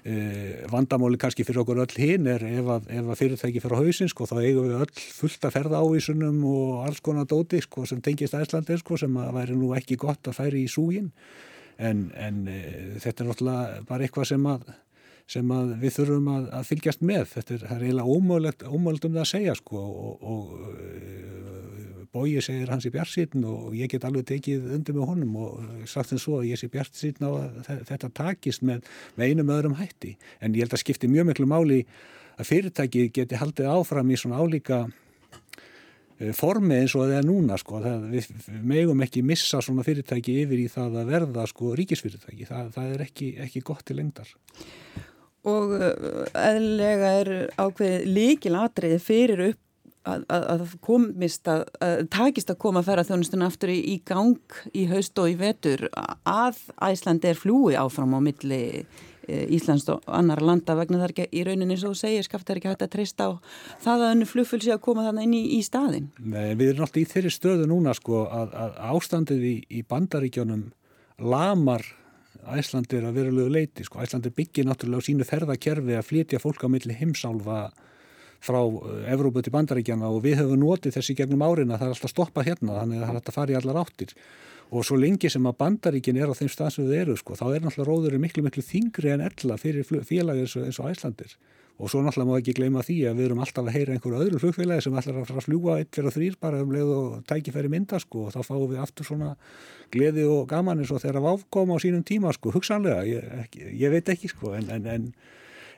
[0.00, 4.24] Eh, vandamáli kannski fyrir okkur öll hinn er ef að, að fyrirtæki fyrir hausin sko,
[4.28, 8.36] þá eigum við öll fullt að ferða ávísunum og alls konar dóti sko, sem tengist
[8.38, 11.10] Æslandir sko, sem að væri nú ekki gott að færi í súginn
[11.80, 12.60] en, en e,
[13.02, 14.70] þetta er náttúrulega bara eitthvað sem að,
[15.30, 17.26] sem að við þurfum að, að fylgjast með.
[17.34, 19.82] Þetta er, er eiginlega ómögulegt, ómögulegt um það að segja sko.
[20.04, 21.40] Og, og e,
[22.10, 26.10] bóið segir hans í bjartsýtn og ég get alveg tekið undir með honum og sagt
[26.10, 30.16] þess svo að ég sé bjartsýtn á að þetta takist með, með einum öðrum hætti.
[30.42, 31.84] En ég held að skipti mjög miklu máli
[32.40, 34.88] að fyrirtæki geti haldið áfram í svona álíka
[36.36, 37.80] formi eins og það er núna sko.
[37.84, 42.68] það, við megum ekki missa svona fyrirtæki yfir í það að verða sko ríkisfyrirtæki, það,
[42.76, 44.30] það er ekki, ekki gott til lengdar.
[45.48, 45.72] Og
[46.36, 49.66] eðlega er ákveðið líkil atriði fyrir upp
[50.10, 53.96] að, að, að komist að, að takist að koma að færa þjónustun aftur í, í
[54.04, 55.86] gang í haust og í vetur
[56.28, 59.09] að Æslandi er flúi áfram á milli Eh,
[59.56, 62.70] Íslands og annar landa vegna það er ekki í rauninni svo segir skaft er ekki
[62.72, 63.30] hægt að treysta á
[63.84, 66.10] það að önnu flugfölsi að koma þannig inn í, í staðin.
[66.18, 70.68] Nei, við erum alltaf í þeirri stöðu núna sko að, að ástandið í, í bandaríkjónum
[71.20, 71.86] lamar
[72.50, 74.00] Æslandir að verulegu leiti sko.
[74.00, 77.66] Æslandir byggir náttúrulega á sínu ferðakerfi að flytja fólk á milli heimsálfa
[78.40, 81.96] frá eh, Evrópu til bandaríkjana og við höfum notið þessi gegnum árin að það er
[81.96, 84.14] alltaf stoppað hérna þannig að það er alltaf farið allar áttir
[84.70, 87.46] og svo lengi sem að bandaríkin er á þeim stað sem þau eru sko, þá
[87.48, 91.34] er náttúrulega róðurinn miklu miklu þingri en ella fyrir félagir eins og, eins og Æslandir
[91.80, 94.40] og svo náttúrulega má ekki gleyma því að við erum alltaf að heyra einhverju öðru
[94.42, 98.26] flugfélagi sem ætlar að fljúa eitt fyrir þrýr bara um leið og tækifæri mynda sko
[98.28, 99.30] og þá fáum við aftur svona
[99.94, 104.12] gleði og gaman eins og þeirra váfkoma á sínum tíma sko, hugsanlega, ég, ég veit
[104.12, 105.08] ekki sko en, en, en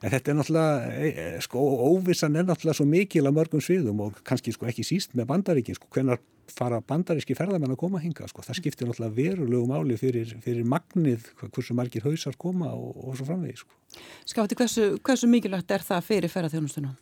[0.02, 1.62] En þetta er náttúrulega, e, e, sko,
[1.92, 5.78] óvissan er náttúrulega svo mikil að mörgum sviðum og kannski sko ekki síst með bandaríkin,
[5.78, 6.18] sko, hvenar
[6.50, 10.66] fara bandaríski ferðarmenn að koma að hinga, sko, það skiptir náttúrulega verulegu máli fyrir, fyrir
[10.66, 14.02] magnið, hversu margir hausar koma og, og svo framvegi, sko.
[14.32, 16.98] Skafti, hversu, hversu mikilvægt er það fyrir ferðarþjónustunum?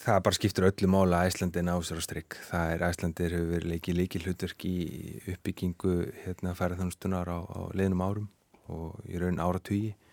[0.00, 2.36] Það bara skiptir öllu mála að Æslandin á sér á strikk.
[2.48, 4.76] Það er Æslandir hefur verið leikið líkil hlutverk í
[5.34, 8.30] uppbyggingu hérna, ferðarþjónustunar á, á leðnum árum
[8.72, 10.09] og í raun áratugji Eh,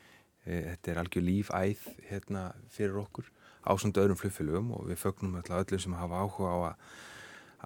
[0.48, 3.28] þetta er algjör lífæð hérna, fyrir okkur
[3.68, 6.88] ásöndu öðrum flugfélögum og við fögnum öllum sem hafa áhuga á að,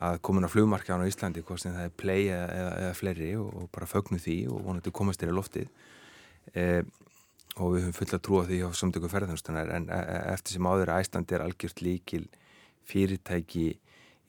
[0.08, 3.30] að komin á flugmarkján á Íslandi hvort sem það er play eða, eða, eða fleiri
[3.38, 5.70] og, og bara fögnum því og vonandi komast þér í loftið.
[6.56, 6.66] E,
[7.60, 10.70] og við höfum fulla trú á því á samtöku ferðarþjónustunar en e, e, eftir sem
[10.72, 12.26] áður að Íslandi er algjört líkil
[12.90, 13.68] fyrirtæki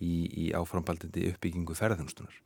[0.03, 2.41] í, í áframbaldandi uppbyggingu ferðarþjónustunar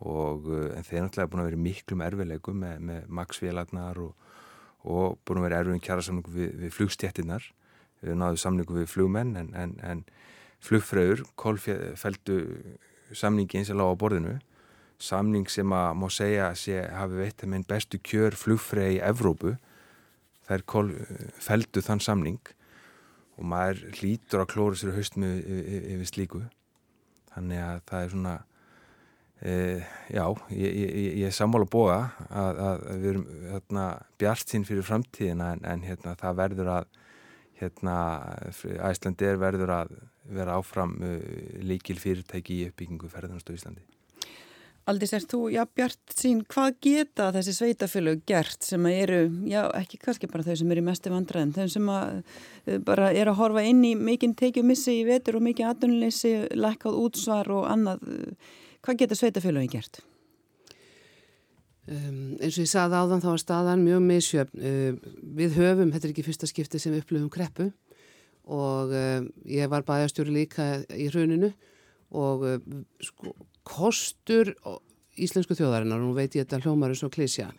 [0.00, 4.30] og en þeir er náttúrulega búin að vera miklum erfileikum með, með maksvélarnar og
[4.84, 7.48] og búin að vera erfum kjara samningu við, við flugstjættinnar
[8.00, 10.04] við náðum samningu við flugmenn en, en, en
[10.64, 12.38] flugfröður kólfældu
[13.16, 14.36] samningi eins og lág á borðinu.
[15.00, 19.56] Samning sem að má segja að hafi veitt að minn bestu kjör flugfröði í Evrópu.
[20.48, 20.64] Þær
[21.40, 22.40] fældu þann samning
[23.38, 25.40] og maður hlýtur að klóra sér haust með
[25.94, 26.42] yfir slíku.
[27.32, 28.36] Þannig að það er svona
[29.40, 29.80] E,
[30.12, 31.94] já, ég, er sammála búa
[32.28, 33.22] að, að við erum
[33.54, 33.84] hérna,
[34.20, 36.90] bjart sín fyrir framtíðina en, en hérna, það verður að
[37.60, 37.94] hérna,
[38.90, 39.94] Æslandir verður að
[40.30, 41.16] vera áfram uh,
[41.64, 43.82] líkil fyrirtæki í uppbyggingu ferðanast á Íslandi.
[44.88, 50.00] Aldís, er þú, já, bjart sín, hvað geta þessi sveitafélög gert sem eru, já, ekki
[50.02, 52.22] kannski bara þau sem eru í mestu vandræðin, þau sem að,
[52.88, 56.98] bara er að horfa inn í mikinn tekið missi í vetur og mikið aðunleysi, lekkað
[57.04, 58.02] útsvar og annað
[58.80, 60.00] Hvað getur sveitafélagi gert?
[61.90, 64.60] Um, eins og ég saði áðan þá var staðan mjög misjöfn.
[64.62, 67.70] Uh, við höfum, þetta er ekki fyrsta skipti sem við upplöfum kreppu
[68.50, 71.50] og uh, ég var bæjastjóri líka í rauninu
[72.16, 72.56] og uh,
[73.04, 73.34] sko,
[73.68, 74.54] kostur
[75.20, 77.50] íslensku þjóðarinnar, og nú veit ég þetta hljómar eins og klísja,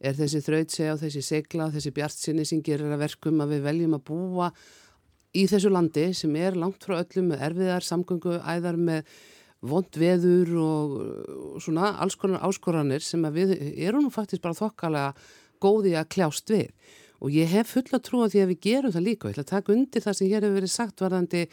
[0.00, 3.66] er þessi þrautsega og þessi segla og þessi bjartsinni sem gerir að verkum að við
[3.66, 4.48] veljum að búa
[5.36, 9.12] í þessu landi sem er langt frá öllum með erfiðar samgöngu, æðar með
[9.62, 10.96] vond veður og,
[11.54, 15.12] og svona alls konar áskoranir sem við erum nú faktisk bara þokkalega
[15.62, 16.72] góði að kljást við.
[17.22, 19.26] Og ég hef fulla trú að því að við gerum það líka.
[19.26, 21.44] Og ég ætla að taka undir það sem hér hefur verið sagt varðandi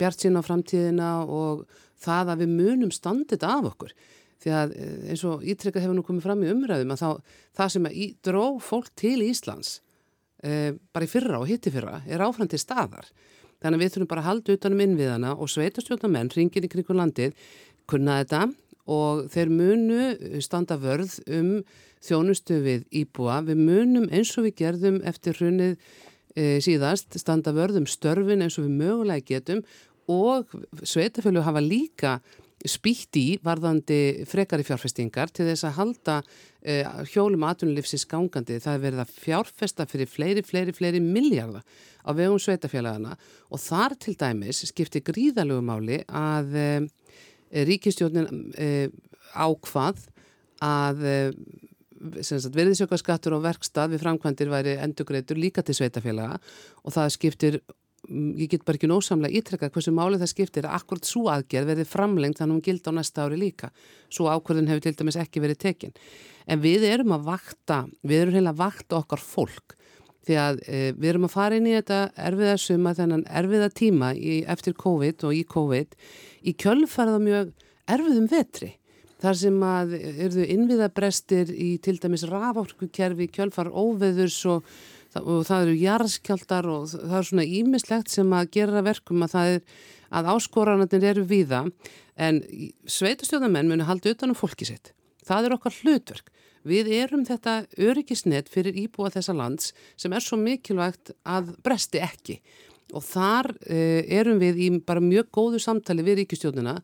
[0.00, 1.62] bjart sín á framtíðina og
[2.02, 3.94] það að við munum standið af okkur.
[4.42, 7.72] Því að eh, eins og ítrykkað hefur nú komið fram í umræðum að þá, það
[7.76, 9.76] sem að dró fólk til Íslands
[10.42, 13.06] e, bara í fyrra og hitti fyrra er áfram til staðar
[13.62, 17.36] Þannig að við þurfum bara að halda utanum innviðana og sveitastjórnamenn ringin í kringu landið
[17.90, 18.46] kunna þetta
[18.90, 21.52] og þeir munu standa vörð um
[22.02, 23.40] þjónustu við íbúa.
[23.46, 25.76] Við munum eins og við gerðum eftir hrunnið
[26.34, 29.62] e, síðast standa vörð um störfin eins og við mögulega getum
[30.10, 30.50] og
[30.82, 32.16] sveitafjölu hafa líka
[32.68, 36.16] spýtt í varðandi frekari fjárfestingar til þess að halda
[36.62, 38.60] eh, hjólum aðtunulífsins gangandi.
[38.62, 41.64] Það er verið að fjárfesta fyrir fleiri, fleiri, fleiri miljardar
[42.02, 43.16] á vegum sveitafélagana
[43.50, 46.86] og þar til dæmis skiptir gríðalögum máli að eh,
[47.66, 48.88] ríkistjónin eh,
[49.32, 50.06] ákvað
[50.62, 51.06] að
[52.02, 56.38] verðisjökkarskattur og verkstað við framkvæmdir væri endugreitur líka til sveitafélaga
[56.82, 57.58] og það skiptir
[58.08, 61.86] ég get bara ekki nósamlega ítrekka hversu málið það skiptir að akkurat svo aðgerð verði
[61.86, 63.70] framlengt þannig að hún gild á næsta ári líka.
[64.10, 65.94] Svo ákvörðin hefur til dæmis ekki verið tekin.
[66.50, 69.76] En við erum að vakta við erum heila að vakta okkar fólk
[70.26, 74.12] því að e, við erum að fara inn í þetta erfiða suma þennan erfiða tíma
[74.14, 75.98] í, eftir COVID og í COVID
[76.46, 77.52] í kjölfarða mjög
[77.90, 78.70] erfiðum vetri
[79.22, 84.66] þar sem að eruðu innviðabrestir í til dæmis rafórkukerfi kjölfar óveðurs og
[85.20, 89.52] og það eru jarðskjaldar og það er svona ímislegt sem að gera verkum að það
[89.54, 89.60] er
[90.12, 91.62] að áskoranarnir eru víða
[92.20, 92.42] en
[92.90, 94.92] sveitastjóðamenn muni halda utanum fólki sitt.
[95.24, 96.32] Það er okkar hlutverk.
[96.68, 102.38] Við erum þetta öryggisnett fyrir íbúa þessa lands sem er svo mikilvægt að bresti ekki
[102.92, 106.76] og þar eh, erum við í bara mjög góðu samtali við ríkistjóðina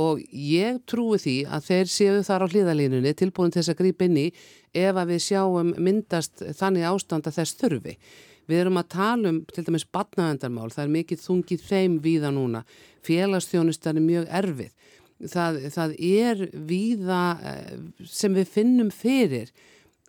[0.00, 4.08] og ég trúi því að þeir séu þar á hlýðalínunni tilbúin til þess að grípa
[4.08, 4.28] inn í
[4.74, 7.94] ef að við sjáum myndast þannig ástand að þess þurfi.
[8.50, 12.64] Við erum að tala um til dæmis batnavendarmál, það er mikið þungið þeim víða núna,
[13.06, 14.90] félagsþjónustar er mjög erfið.
[15.30, 17.78] Það, það er víða eh,
[18.10, 19.52] sem við finnum fyrir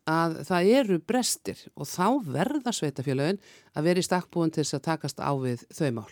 [0.10, 3.39] að það eru brestir og þá verða sveitafélagin
[3.74, 6.12] að vera í stakkbúin til þess að takast á við þau mál.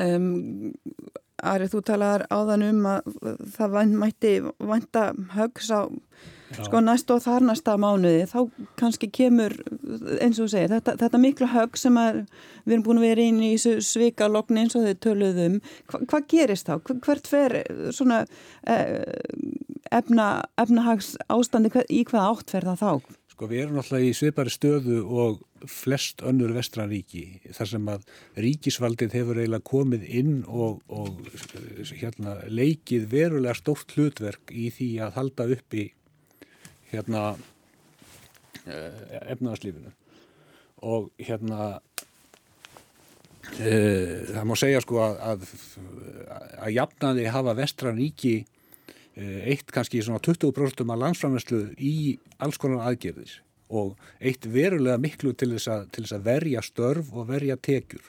[0.00, 0.72] Um,
[1.42, 3.08] Ari, þú talaðar áðan um að
[3.56, 5.90] það mætti vanta högs á
[6.52, 8.38] sko næst og þar næsta mánuði þá
[8.80, 9.54] kannski kemur
[10.20, 12.22] eins og þú segir þetta, þetta miklu hög sem að,
[12.66, 15.58] við erum búin að vera inn í svikalogni eins og þau töluðum
[15.90, 16.76] Hva, hvað gerist þá?
[17.06, 17.56] Hvert fer
[17.94, 18.22] svona
[18.68, 19.00] eh,
[19.92, 20.28] efna,
[20.60, 23.18] efnahags ástandi í hvað átt fer það þá?
[23.32, 25.38] Sko við erum alltaf í svipari stöðu og
[25.70, 28.02] flest önnur vestranríki þar sem að
[28.44, 31.22] ríkisvaldið hefur eiginlega komið inn og, og
[31.96, 35.86] hérna, leikið verulega stórt hlutverk í því að halda upp í
[36.92, 37.24] hérna,
[38.66, 39.94] eh, efnaðarslífinu
[40.92, 41.70] og hérna
[43.56, 43.72] e,
[44.28, 45.46] það má segja sko að að,
[46.58, 48.61] að jafnaði hafa vestranríki eh,
[49.16, 53.40] eitt kannski svona 20% af landsframværslu í alls konar aðgerðis
[53.72, 58.02] og eitt verulega miklu til þess að, til þess að verja störf og verja tekjur.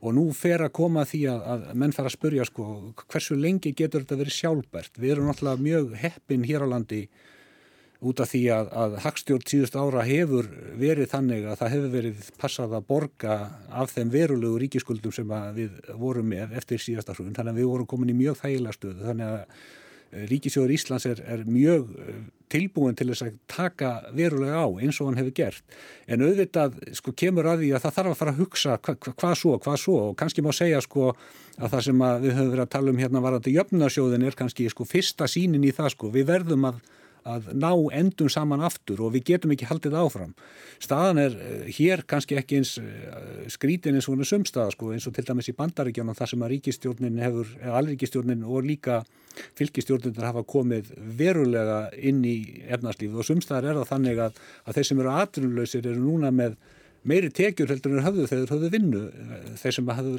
[0.00, 2.68] Og nú fer að koma því að, að menn fara að spurja sko
[3.02, 4.96] hversu lengi getur þetta verið sjálfbært.
[4.96, 7.02] Við erum náttúrulega mjög heppin hér á landi
[8.00, 10.46] út af því að, að hagstjórn síðust ára hefur
[10.80, 13.36] verið þannig að það hefur verið passað að borga
[13.68, 17.36] af þeim verulegu ríkiskuldum sem við vorum með eftir síðasta hrun.
[17.36, 19.04] Þannig að við vorum komin í mjög þægilega stöðu.
[19.10, 19.68] Þannig að
[20.10, 22.20] Ríkisjóður Íslands er, er mjög eh,
[22.50, 25.76] tilbúin til þess að taka verulega á eins og hann hefur gert.
[26.10, 29.14] En auðvitað sko kemur að því að það þarf að fara að hugsa hva, hva,
[29.22, 29.98] hvað svo, hvað svo.
[30.10, 33.02] Og kannski má segja sko að það sem að við höfum verið að tala um
[33.04, 36.10] hérna varandi jöfnarsjóðin er kannski sko fyrsta sínin í það sko.
[36.14, 36.82] Við verðum að
[37.28, 40.34] að ná endum saman aftur og við getum ekki haldið áfram.
[40.80, 44.92] Staðan er eh, hér kannski ekki eins eh, skrítin eins og hún er sumstaða sko,
[44.94, 49.02] eins og til dæmis í bandaríkjónum þar sem að ríkistjórnin hefur, eða alríkistjórnin og líka
[49.58, 52.36] fylgistjórnir hafa komið verulega inn í
[52.72, 56.58] efnarslífið og sumstaðar er það þannig að, að þeir sem eru aðrunlausir eru núna með
[57.08, 59.02] meiri tekjur heldur en höfðu þegar höfðu vinnu
[59.60, 60.14] þeir sem hafðu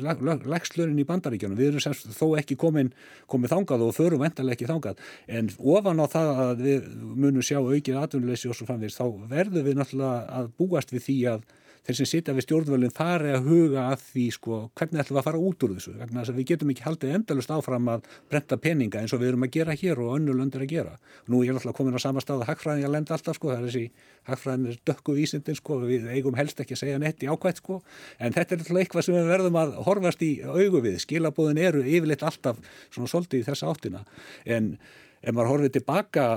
[0.49, 2.91] lagst lörin í bandaríkjónum við erum semst þó ekki komin
[3.31, 5.01] komið þangað og förum vendalega ekki þangað.
[5.29, 9.67] En ofan á það að við munum sjá aukið atvinnuleysi og svo framvegist þá verðum
[9.67, 11.49] við náttúrulega að búast við því að
[11.85, 15.27] þeir sem sitja við stjórnvölinn fari að huga að því sko hvernig ætlum við að
[15.27, 15.93] fara út úr þessu?
[15.97, 19.31] Vegna þess að við getum ekki haldið endalust áfram að brenda peninga eins og við
[19.31, 20.93] erum að gera hér og önnu löndir að gera.
[21.27, 23.57] Nú er ég alltaf komin á sama stað að hagfræðin ég lenda alltaf sko, það
[23.57, 23.85] er þessi
[24.29, 27.81] hagfræðin er dökku vísindin sko, við eigum helst ekki að segja nett í ákvæmt sko,
[28.21, 31.81] en þetta er alltaf eitthvað sem við verðum að horfast í augu við, skilabóðin eru
[31.81, 32.61] yfirleitt alltaf
[32.93, 34.05] svona svolítið í þessa áttina,
[34.45, 34.75] en
[35.21, 36.27] ef maður horfið tilbaka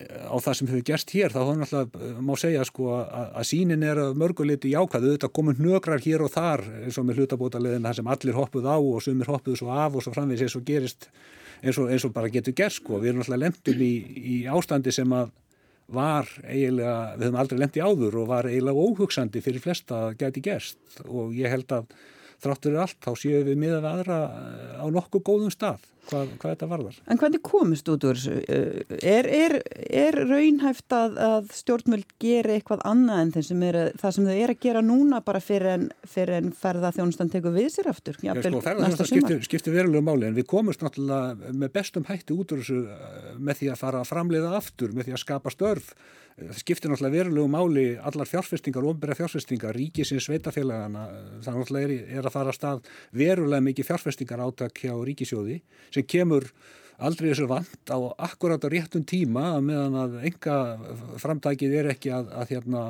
[0.00, 3.48] á það sem hefur gerst hér þá hann alltaf eh, má segja sko að, að
[3.50, 7.98] sínin er mörguleiti jákvæðu þetta komur nökrar hér og þar eins og með hlutabótaleðin það
[7.98, 11.10] sem allir hoppuð á og sumir hoppuð svo af og svo framvegis eins og gerist
[11.60, 13.00] eins og, eins og bara getur gerst sko.
[13.02, 15.34] Við erum alltaf lendum í, í ástandi sem að
[15.90, 20.42] var eiginlega, við höfum aldrei lendi áður og var eiginlega óhugsandi fyrir flesta að geti
[20.46, 20.78] gerst.
[21.08, 21.90] Og ég held að
[22.40, 24.20] þráttur allt, þá séum við miðan aðra
[24.80, 26.98] á nokkuð góðum stað hvað, hvað þetta varðar.
[27.10, 28.36] En hvernig komist út úr þessu?
[29.00, 29.56] Er, er,
[30.02, 34.54] er raunhæft að, að stjórnmjöld gera eitthvað annað en sem er, það sem þau er
[34.54, 38.20] að gera núna bara fyrir en, fyrir en ferða þjónustan tekur við sér aftur?
[38.24, 42.36] Já, sko, ferða þjónustan skiptir, skiptir verulega máli en við komumst náttúrulega með bestum hætti
[42.36, 42.80] út úr þessu
[43.40, 45.94] með því að fara að framleiða aftur, með því að skapa störf
[46.40, 51.04] það skiptir náttúrulega verulegu máli allar fjárfestingar, ofnbæra fjárfestingar ríkisins sveitafélagana,
[51.44, 55.60] það náttúrulega er, er að fara að stað verulega mikið fjárfestingar átak hjá ríkisjóði
[55.94, 56.48] sem kemur
[57.00, 57.98] aldrei þessu vant á
[58.28, 60.56] akkurát á réttum tíma meðan að enga
[61.22, 62.82] framtækið er ekki að, að hérna,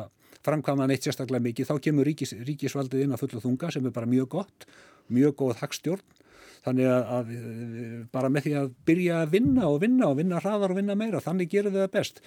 [0.47, 4.09] framkvæma neitt sérstaklega mikið, þá kemur ríkis, ríkisvaldið inn að fulla þunga sem er bara
[4.11, 4.67] mjög gott,
[5.13, 6.20] mjög góð hagstjórn
[6.67, 7.31] þannig að, að
[8.13, 11.23] bara með því að byrja að vinna og vinna og vinna hraðar og vinna meira,
[11.25, 12.23] þannig gerum við það best.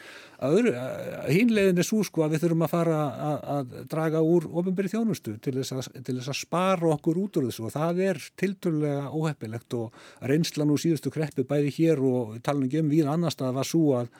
[1.33, 5.37] Hínlegin er svo sko að við þurfum að fara að, að draga úr ofinberi þjónustu
[5.43, 9.09] til þess, að, til þess að spara okkur út úr þessu og það er tilturlega
[9.13, 13.59] óheppilegt og reynslan úr síðustu kreppu bæði hér og talningum um við annars að það
[13.59, 14.13] var svo að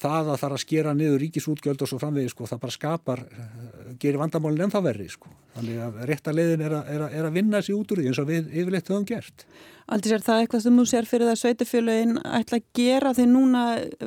[0.00, 3.92] það að fara að skera niður ríkisútgjöld og svo framvegi sko, það bara skapar eh,
[4.00, 5.30] gerir vandamálinn ennþá verri sko.
[5.56, 8.28] þannig að rétta leiðin er, er, er að vinna sér út úr því eins og
[8.30, 9.46] við yfirleitt höfum gert
[9.92, 13.62] Aldrei sér það eitthvað sem þú sér fyrir það sveitufjöluinn ætla að gera því núna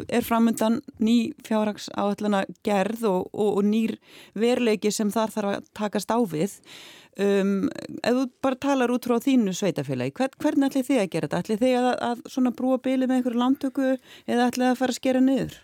[0.08, 3.98] er framöndan ný fjárrags áallana gerð og, og, og nýr
[4.34, 6.56] verleiki sem þar þarf að takast á við
[7.16, 7.70] Um,
[8.04, 11.40] ef þú bara talar út frá þínu sveitafélagi, Hvern, hvernig ætli þið að gera þetta?
[11.40, 14.98] ætli þið að, að brúa bíli með einhverju landtöku eða ætli það að fara að
[15.00, 15.56] skera niður?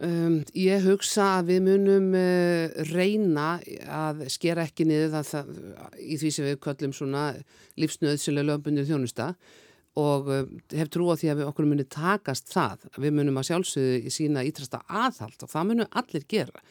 [0.00, 5.50] Um, ég hugsa að við munum uh, reyna að skera ekki niður það, það,
[6.00, 7.24] í því sem við kallum svona
[7.76, 9.26] lífsnöðsilega lögbundir þjónusta
[10.00, 13.50] og uh, hef trú á því að við okkur munum takast það, við munum að
[13.50, 16.64] sjálfsögðu í sína ítrasta aðhald og það munum allir gera.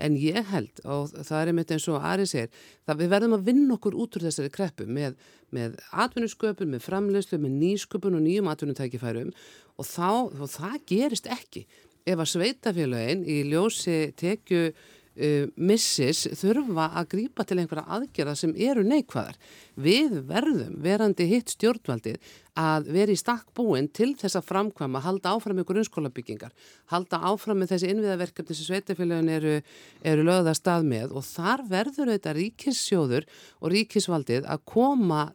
[0.00, 2.48] En ég held og það er einmitt eins og Ari segir
[2.88, 5.20] það við verðum að vinna okkur út úr þessari kreppu með,
[5.52, 11.66] með atvinnusköpun, með framlegslu, með nýsköpun og nýjum atvinnutækifærum og, þá, og það gerist ekki
[12.06, 18.54] ef að sveitafélagin í ljósi tekju uh, missis þurfa að grýpa til einhverja aðgerða sem
[18.56, 19.38] eru neikvæðar.
[19.80, 22.20] Við verðum verandi hitt stjórnvaldið
[22.60, 26.54] að vera í stakk búin til þess að framkvæma, halda áfram ykkur unnskólabyggingar,
[26.92, 29.58] halda áfram með þessi innviðaverkefni sem sveitafélagin eru,
[30.04, 33.28] eru lögða stað með og þar verður þetta ríkissjóður
[33.60, 35.28] og ríkisvaldið að koma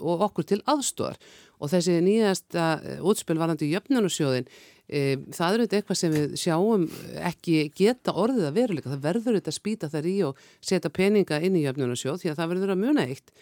[0.00, 1.18] og okkur til aðstóðar
[1.64, 2.68] og þessi nýjasta
[3.00, 4.48] útspil varandi jöfnunusjóðin
[4.84, 6.86] E, það eru eitthvað sem við sjáum
[7.24, 8.92] ekki geta orðið að veruleika.
[8.92, 12.40] Það verður þetta að spýta þar í og setja peninga inn í jöfnunarsjóð því að
[12.40, 13.32] það verður að muna eitt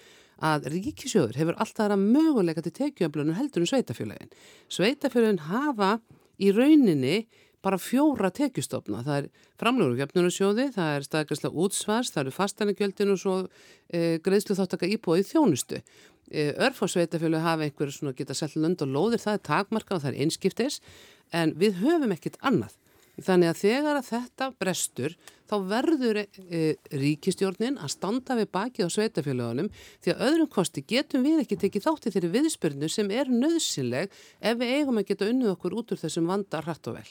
[0.43, 4.31] að ríkisjóður hefur alltaf aðra möguleika til tekjuöflunum heldur um sveitafélagin
[4.71, 5.97] sveitafélagin hafa
[6.43, 7.27] í rauninni
[7.63, 9.03] bara fjóra tekjustofna.
[9.07, 9.29] Það er
[9.61, 15.29] framlögur jöfnunarsjóði það er staðgærslega útsvars, það eru fastanegjöldin og svo e, greiðslu þáttaka íbúið
[15.31, 15.83] þjónustu
[16.33, 20.15] e, örfórsveitafélagi hafa einhver svona geta selgt lönd og lóðir, það er takmarka og það
[20.15, 20.81] er einskiptis
[21.33, 22.79] en við höfum ekkit annað.
[23.21, 25.15] Þannig að þegar að þetta brestur
[25.51, 26.61] þá verður e,
[26.97, 31.85] ríkistjórnin að standa við bakið á sveitafélagunum því að öðrum kosti getum við ekki tekið
[31.87, 34.09] þátti þeirri viðspörnu sem er nöðsynleg
[34.41, 37.11] ef við eigum að geta unnið okkur út úr þessum vanda hrætt og vel.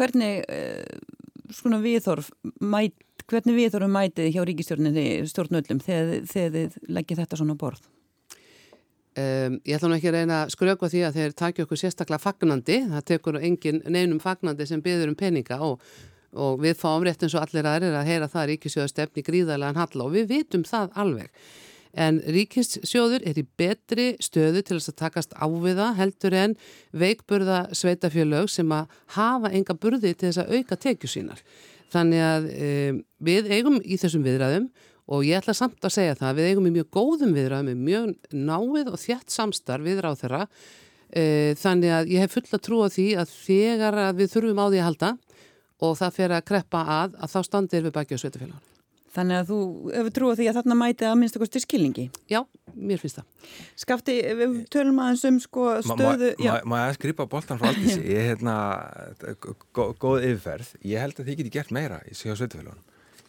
[0.00, 2.32] Hvernig, e, svona viðþorf,
[2.64, 2.96] mæt,
[3.28, 7.84] hvernig viðþorfum mætið hjá ríkistjórninni stjórnöldum þegar þið leggir þetta svona borð?
[9.14, 12.18] Um, ég ætla nú ekki að reyna að skröku því að þeir takja okkur sérstaklega
[12.18, 15.84] fagnandi, það tekur engin neinum fagnandi sem byður um peninga og,
[16.34, 20.08] og við fáum rétt eins og allir aðrir að heyra það ríkissjóður stefni gríðarlegan halla
[20.08, 21.30] og við vitum það alveg.
[21.94, 26.56] En ríkissjóður er í betri stöðu til þess að takast á við það heldur en
[26.90, 31.44] veikburða sveitafjölög sem að hafa enga burði til þess að auka tekju sínar.
[31.94, 34.66] Þannig að um, við eigum í þessum viðræðum
[35.04, 37.82] og ég ætla samt að segja það að við eigum í mjög góðum viðræðum með
[37.88, 40.42] mjög náið og þjætt samstarf viðráð þeirra
[41.12, 41.24] e,
[41.60, 44.80] þannig að ég hef fulla trú á því að þegar að við þurfum á því
[44.80, 45.10] að halda
[45.84, 48.70] og það fer að kreppa að að þá standir við baki á sveitafélagunum.
[49.14, 49.58] Þannig að þú
[49.94, 52.04] hefur trú á því að þarna mæti að minnst okkur til skilningi?
[52.30, 52.40] Já,
[52.74, 53.52] mér finnst það.
[53.78, 56.32] Skafti, við tölum aðeins um sko stöðu...
[56.42, 58.00] Má ég að skripa bóltan frá allt þessi?
[58.10, 58.56] Ég er hérna,
[59.70, 60.72] góð yfirferð.
[60.82, 62.82] Ég held að þið geti gert meira í sig á sveitafélagunum.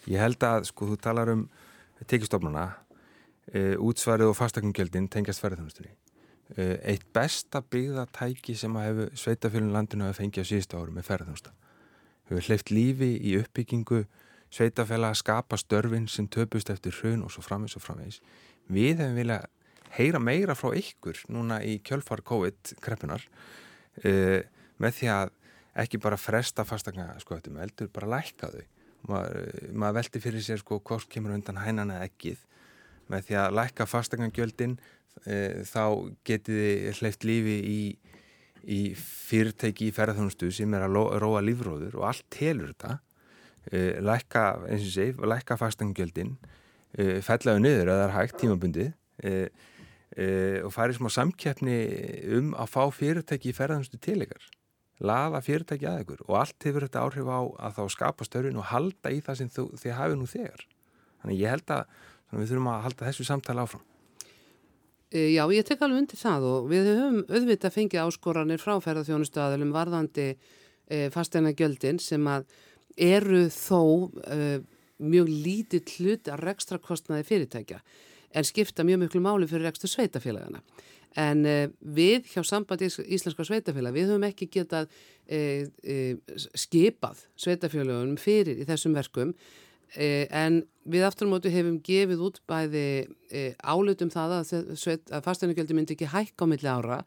[0.09, 1.45] Ég held að, sko, þú talar um
[2.03, 2.65] tekistofnuna
[3.51, 5.93] e, útsvarið og fastakungjöldin tengjast ferðarþjónustunni
[6.55, 11.07] e, eitt besta byggðatæki sem að hefur sveitafélun landinu að fengja á síðustu árum er
[11.07, 11.55] ferðarþjónusta
[12.29, 14.03] hefur hleyft lífi í uppbyggingu
[14.53, 18.21] sveitafélag að skapa störfin sem töpust eftir hrun og svo framvegs og framvegs
[18.71, 19.49] við hefum viljað
[19.95, 23.23] heyra meira frá ykkur núna í kjölfar COVID-kreppunar
[24.03, 24.43] e,
[24.81, 25.33] með því að
[25.85, 28.63] ekki bara fresta fastakna skoðum, heldur bara lækka þau
[29.09, 32.43] maður, maður veldi fyrir sér sko hvort kemur undan hænan eða ekkið
[33.11, 34.75] með því að lækka fastegnangjöldin
[35.25, 35.37] e,
[35.69, 35.83] þá
[36.27, 37.79] getiði hleyft lífi í,
[38.65, 42.97] í fyrirtæki í ferðarþjónustu sem er að róa lífróður og allt telur þetta.
[43.69, 46.35] E, lækka, eins og sé, lækka fastegnangjöldin
[46.97, 48.93] e, fellaðu niður að það er hægt tímabundið
[50.15, 51.77] og farið smá samkeppni
[52.37, 54.45] um að fá fyrirtæki í ferðarþjónustu til ykkar
[55.03, 58.69] laða fyrirtæki að ykkur og allt hefur þetta áhrif á að þá skapa störfin og
[58.69, 60.63] halda í það sem þú, þið hafið nú þegar.
[61.21, 61.83] Þannig ég held að
[62.35, 63.83] við þurfum að halda þessu samtala áfram.
[65.11, 69.75] E, Já, ég tek alveg undir það og við höfum auðvitað fengið áskoranir frá ferðarþjónustöðalum
[69.75, 72.47] varðandi e, fasteina gjöldin sem að
[72.95, 74.59] eru þó e,
[75.03, 77.81] mjög lítið hlut að rekstra kostnaði fyrirtækja
[78.35, 80.61] en skipta mjög mjög máli fyrir rekstur sveitafélagana
[81.15, 88.17] En uh, við hjá sambandi Íslenska sveitafélag, við höfum ekki getað uh, uh, skipað sveitafélagunum
[88.19, 89.35] fyrir í þessum verkum
[89.95, 90.57] en
[90.89, 93.05] við aftur á mótu hefum gefið út bæði
[93.63, 96.97] álutum það að, að fasteignagjöldi myndi ekki hækka á milli ára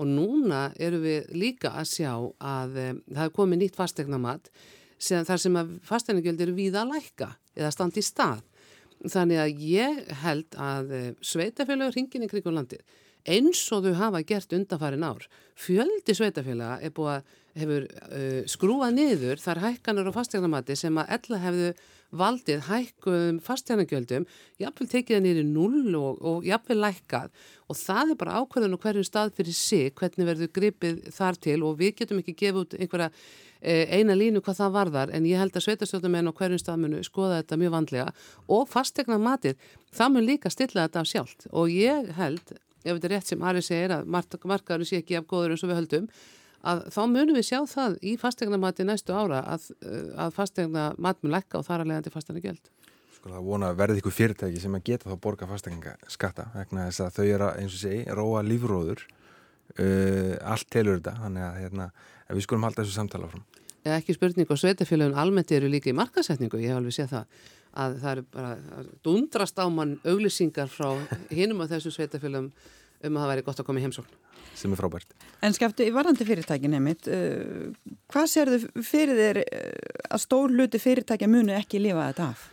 [0.00, 4.50] og núna eru við líka að sjá að það er komið nýtt fasteignamat
[5.04, 7.30] þar sem að fasteignagjöldi eru víða að lækka
[7.60, 8.42] eða standi í stað.
[9.04, 12.82] Þannig að ég held að sveitafélagur hringin í kringum landið
[13.24, 15.24] eins og þau hafa gert undanfarin ár.
[15.56, 21.12] Fjöldi sveitafélaga er búið að hefur uh, skrúað niður þar hækkanar og fastegnamati sem að
[21.18, 21.68] ella hefðu
[22.14, 24.26] valdið hækkum fastegnagjöldum,
[24.62, 27.32] jáfnveil tekið það niður í null og, og jáfnveil lækkað.
[27.70, 31.58] Og það er bara ákveðan og hverjum stað fyrir sig hvernig verður gripið þar til
[31.66, 35.42] og við getum ekki gefið út einhverja uh, eina línu hvað það varðar en ég
[35.42, 38.12] held að sveitastjórnamenn og hverjum stað munu skoða þetta mjög vandlega.
[38.50, 39.58] Og fastegnamatið
[39.94, 41.50] það mun líka stilla þetta af sjálft.
[41.50, 42.54] Og ég held
[42.84, 45.72] ef þetta er rétt sem Ari segir að markaður sé ekki af góður eins og
[45.72, 46.08] við höldum
[46.64, 49.66] að þá munum við sjá það í fastegnamati næstu ára að,
[50.16, 52.70] að fastegnamat mun lekka og þar að leiðandi fastegna gæld.
[53.16, 56.86] Sko það vona að verði ykkur fyrirtæki sem að geta þá borga fastegna skatta vegna
[56.88, 61.46] þess að þau eru að eins og segi róa lífróður uh, allt telur þetta þannig
[61.48, 61.90] að hérna,
[62.30, 63.32] við skulum halda þessu samtala.
[63.84, 67.50] Eða ekki spurning og sveitafélagin almennt eru líka í markasetningu, ég hef alveg séð það
[67.74, 70.94] að það eru bara dundrast á mann auglýsingar frá
[71.30, 72.52] hinnum á þessu sveitafélagum
[73.04, 74.20] um að það væri gott að koma í heimsókn.
[74.54, 75.14] Sem er frábært.
[75.42, 77.72] En skeftu, í varandi fyrirtækin heimitt, uh,
[78.12, 82.46] hvað sér þau fyrir þér uh, að stór hluti fyrirtækja munu ekki lifa þetta af?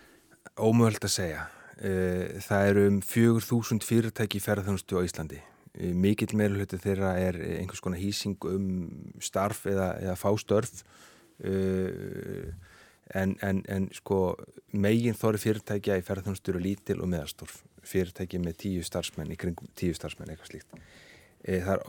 [0.58, 1.46] Ómöld að segja.
[1.78, 5.40] Uh, það eru um 4.000 fyrirtæki í ferðarþjónustu á Íslandi.
[5.78, 8.68] Uh, mikill meirulhutti þeirra er einhvers konar hýsing um
[9.22, 12.50] starf eða, eða fástörf uh,
[13.16, 14.36] en, en, en sko
[14.72, 19.70] megin þóri fyrirtækja í ferðarþjónustu eru lítil og meðastorf fyrirtæki með tíu starfsmenn í kringum
[19.78, 20.84] tíu starfsmenn eitthvað slíkt.
[21.42, 21.82] E, þar,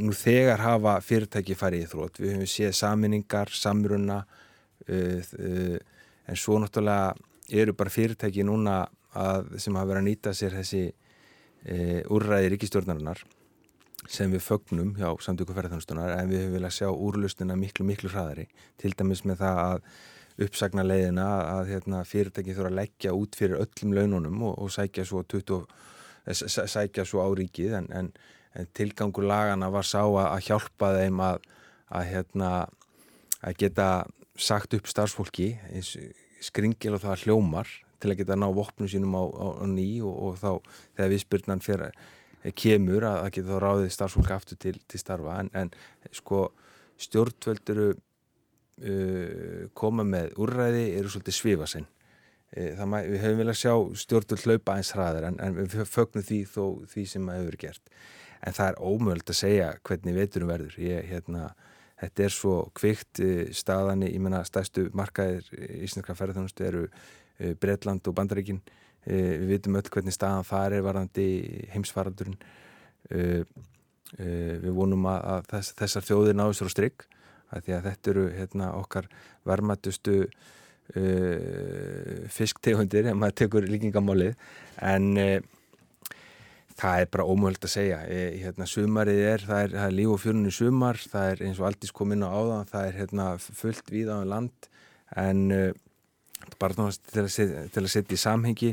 [0.00, 4.20] nú þegar hafa fyrirtæki farið í þrótt, við hefum séð saminningar, samrunna
[4.84, 5.80] e, e,
[6.28, 7.16] en svo náttúrulega
[7.48, 8.82] eru bara fyrirtæki núna
[9.16, 10.86] að, sem hafa verið að nýta sér þessi
[12.14, 13.24] úrræði ríkistjórnarinnar
[14.06, 18.46] sem við fögnum hjá samtöku ferðarþjónustunar en við hefum viljað sjá úrlustina miklu miklu hraðari.
[18.78, 19.88] Til dæmis með það að
[20.44, 21.26] uppsagna leiðina
[21.58, 25.64] að hérna, fyrirtæki þurfa að leggja út fyrir öllum laununum og, og sækja svo, 20,
[26.30, 28.12] sækja svo á ríkið en, en,
[28.54, 31.42] en tilgangur lagana var sá að hjálpa þeim að,
[31.90, 32.52] að, hérna,
[33.42, 33.88] að geta
[34.38, 35.52] sagt upp starfsfólki
[36.44, 40.14] skringil og það hljómar til að geta ná vopnum sínum á, á, á ný og,
[40.14, 40.50] og þá
[40.94, 41.98] þegar viðspyrnan fyrir
[42.54, 45.40] kemur að, að geta þá ráðið starfsfólk aftur til, til starfa.
[45.42, 45.72] En, en
[46.14, 46.44] sko
[47.02, 47.98] stjórnvölduru uh,
[49.74, 51.86] koma með úrræði eru svolítið svifasinn.
[52.56, 56.62] Uh, við hefum viljað sjá stjórnvöld hlaupa eins hraðar en, en við fögnum því þó
[56.88, 57.90] því sem hefur verið gert.
[58.40, 60.78] En það er ómöld að segja hvernig veiturum verður.
[60.80, 61.50] Ég, hérna,
[62.00, 65.44] þetta er svo kvikt uh, staðani, ég menna stæstu markaðir
[65.82, 66.86] íslenska ferðarþjónustu eru
[67.60, 68.62] Breitland og Bandaríkin.
[69.06, 71.26] Við vitum öll hvernig staðan það er varandi
[71.70, 72.34] heimsfaraldurinn.
[73.06, 77.17] Við vonum að, að þess, þessar þjóðir náðu sér á strikk að
[77.56, 79.06] því að þetta eru hérna, okkar
[79.48, 80.30] vermatustu uh,
[82.32, 84.34] fisktegundir ef maður tekur líkingamálið.
[84.84, 85.40] En uh,
[86.78, 87.98] það er bara ómöld að segja.
[88.06, 88.08] E,
[88.44, 91.92] hérna, sumarið er, það er, er líf og fjörunni sumar, það er eins og aldís
[91.94, 94.56] komin á áðan það er hérna, fullt við á land.
[95.18, 95.72] En uh,
[96.60, 96.84] bara til
[97.24, 97.30] að,
[97.74, 98.72] til að setja í samhengi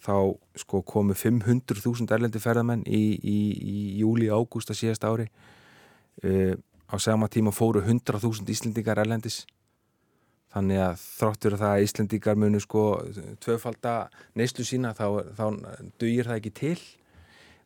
[0.00, 0.14] þá
[0.56, 5.26] sko komu 500.000 erlendi ferðamenn í, í, í júli ágúst að síðast ári.
[6.20, 9.44] Og á sama tíma fóru 100.000 Íslendingar erlendis.
[10.50, 12.84] Þannig að þráttur það að Íslendingar munu sko
[13.42, 13.94] tvöfalda
[14.34, 15.46] neyslu sína þá, þá
[16.02, 16.78] dugir það ekki til.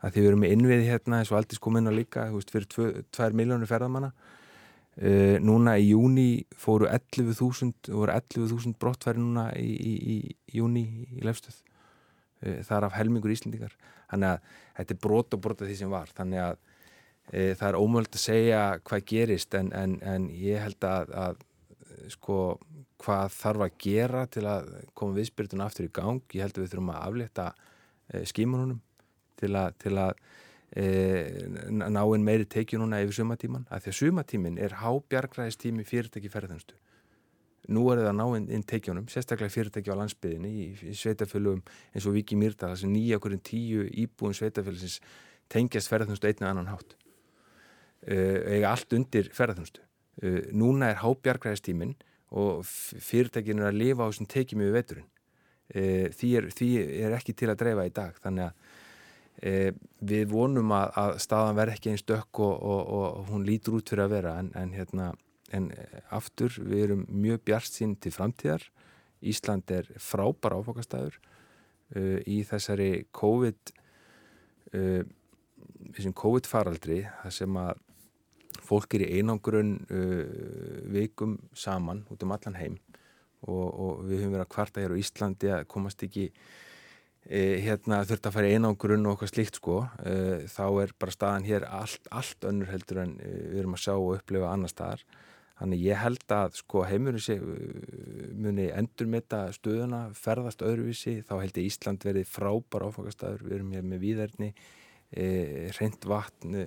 [0.05, 2.69] Að því við erum með innviði hérna eins og aldrei sko minna líka veist, fyrir
[3.17, 4.13] 2 miljónir ferðamanna.
[4.95, 10.19] Uh, núna í júni fóru 11.000 voru 11.000 brottfæri núna í, í, í,
[10.53, 10.85] í júni
[11.17, 13.73] í lefstöð uh, þar af helmingur íslendingar.
[14.13, 16.13] Þannig að þetta er brot og brot af því sem var.
[16.15, 16.61] Þannig að
[17.33, 21.43] það er ómöld að segja hvað gerist en, en, en ég held að, að
[22.13, 22.39] sko
[23.05, 26.23] hvað þarf að gera til að koma viðspyrtun aftur í gang.
[26.37, 28.81] Ég held að við þurfum að aflétta uh, skímanunum
[29.41, 30.17] til að, til að
[30.75, 36.75] ná einn meiri tekið núna yfir sumatíman að því að sumatímin er hábjargræðistími fyrirtæki ferðanstu
[37.71, 41.63] nú er það að ná inn, inn teikjónum, sérstaklega fyrirtæki á landsbyðinni í, í sveitafölugum
[41.95, 44.99] eins og Viki Myrdal, þessi nýja okkur en tíu íbúin sveitafölusins
[45.53, 46.97] tengjast ferðarþjónustu einn og annan hátt
[48.05, 49.81] eiga allt undir ferðarþjónustu
[50.23, 51.97] uh, núna er hábjargræðistímin
[52.35, 55.11] og fyrirtækin er að lifa á þessum teikjum yfir veturinn.
[55.75, 56.71] Uh, því, er, því
[57.07, 58.17] er ekki til að dreifa í dag.
[58.25, 58.73] Þannig að
[60.07, 63.91] við vonum að, að staðan verð ekki einn stökk og, og, og hún lítur út
[63.91, 64.35] fyrir að vera.
[64.41, 65.09] En, en hérna
[65.55, 68.65] en eh, aftur við erum mjög bjart sín til framtíðar.
[69.25, 73.71] Ísland er frábær áfokastæður uh, í þessari COVID
[74.77, 75.05] uh,
[76.21, 77.81] COVID faraldri þar sem að
[78.63, 80.21] fólk er í einangrun uh,
[80.95, 82.79] vikum saman út um allan heim
[83.45, 86.31] og, og við höfum verið að kvarta hér á Íslandi að komast ekki
[87.25, 89.79] hérna þurft að fara í einangrun og okkar slíkt sko.
[90.53, 94.19] Þá er bara staðan hér allt, allt önnur heldur en við erum að sjá og
[94.19, 95.07] upplefa annar staðar.
[95.55, 101.61] Þannig ég held að sko heimurinn sé uh, muni endurmeta stöðuna, ferðast öðruvísi, þá held
[101.61, 104.51] ég Ísland verið frábær áfangastæður, við erum hér með výðarni,
[105.15, 105.27] e,
[105.79, 106.65] reynd vatn,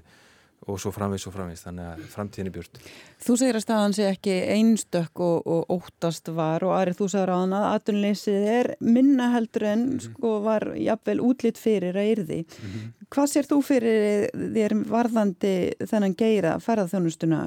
[0.65, 2.79] og svo framvís og framvís, þannig að framtíðin er björn.
[3.23, 7.29] Þú segir að staðan sé ekki einstök og, og óttast var og aðrið þú sagði
[7.29, 10.09] ráðan að atunleysið er minna heldur en mm -hmm.
[10.09, 12.39] sko var jafnvel útlitt fyrir að yrði.
[12.43, 12.91] Mm -hmm.
[13.09, 17.39] Hvað sér þú fyrir þér varðandi þennan geira ferðarþjónustuna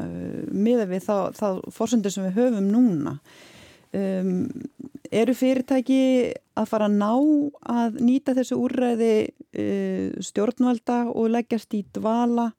[0.52, 3.20] miða við þá, þá fórsöndur sem við höfum núna?
[3.92, 4.48] Um,
[5.10, 7.14] eru fyrirtæki að fara að ná
[7.60, 12.52] að nýta þessu úrræði uh, stjórnvalda og leggjast í dvala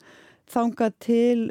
[0.51, 1.49] þanga til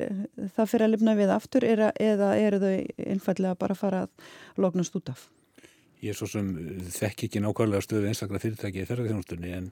[0.57, 2.72] það fyrir að lifna við aftur eða, eða eru þau
[3.07, 5.26] einfallega bara að fara að lognast út af?
[6.01, 6.53] Ég er svo sem
[6.94, 9.66] þekk ekki nákvæmlega stöðu einstaklega fyrirtæki í ferðarþjónustunni en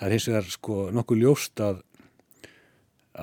[0.00, 1.80] það er hins vegar sko nokkuð ljóst að,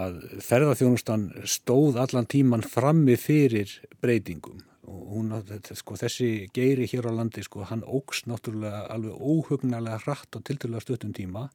[0.06, 5.34] að ferðarþjónustan stóð allan tíman frammi fyrir breytingum og hún,
[5.76, 10.86] sko, þessi geiri hér á landi sko, hann ógs náttúrulega alveg óhugnalega hratt á tilturlega
[10.86, 11.50] stöttum tíma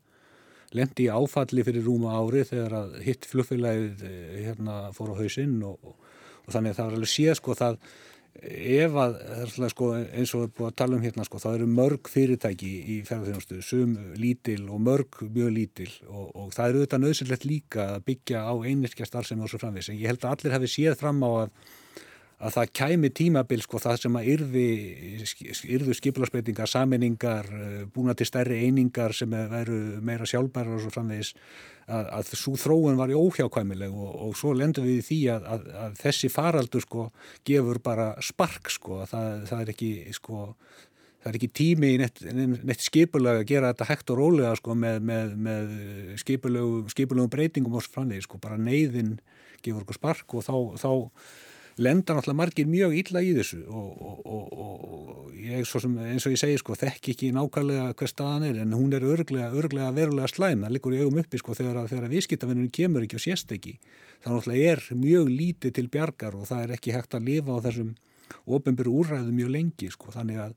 [0.76, 5.58] lendi í áfalli fyrir rúma ári þegar að hitt flugfélagið eh, hérna fór á hausinn
[5.66, 5.98] og, og,
[6.48, 7.78] þannig að það var alveg séð sko það
[8.42, 9.18] ef að,
[9.70, 12.70] sko, eins og við erum búin að tala um hérna sko, þá eru mörg fyrirtæki
[12.80, 17.86] í ferðarþjónustu, sum lítil og mörg mjög lítil og, og það eru auðvitað nöðsynlegt líka
[17.98, 20.96] að byggja á einirkja starfsemi og svo framvis en ég held að allir hafi séð
[21.02, 21.52] fram á að
[22.43, 24.68] að það kæmi tímabil sko það sem að yrði,
[25.76, 31.34] yrðu skipilarsbreytingar, saminningar, eh, búna til stærri einingar sem veru meira sjálfbærar og svo framvegis
[31.86, 35.51] að, að svo þróun var í óhjákvæmileg og, og svo lendum við í því að,
[35.55, 37.05] að, að þessi faraldur sko
[37.49, 40.40] gefur bara spark sko, það, það er ekki sko
[41.22, 42.24] það er ekki tími í neitt,
[42.66, 45.72] neitt skipulega að gera þetta hægt og rólega sko með, með, með
[46.18, 49.14] skipulegu breytingum og svo framvegis sko, bara neyðin
[49.62, 50.90] gefur okkur spark og þá, þá
[51.80, 56.34] lenda náttúrulega margir mjög illa í þessu og, og, og, og ég sem, eins og
[56.34, 60.30] ég segi sko þekk ekki nákvæmlega hver staðan er en hún er örglega, örglega verulega
[60.30, 63.74] slæm, það likur í augum uppi sko þegar, þegar viðskiptafinnunum kemur ekki og sést ekki.
[64.22, 67.64] Það náttúrulega er mjög lítið til bjargar og það er ekki hægt að lifa á
[67.66, 67.90] þessum
[68.46, 70.12] ofinbyrju úrræðu mjög lengi sko.
[70.14, 70.54] Þannig að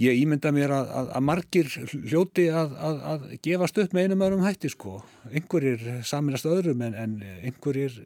[0.00, 2.74] ég ímynda mér að, að, að margir hljóti að,
[3.12, 4.96] að gefast upp með einum öðrum hætti sko.
[5.28, 7.96] Einhverjir saminast öðrum en, en einhverjir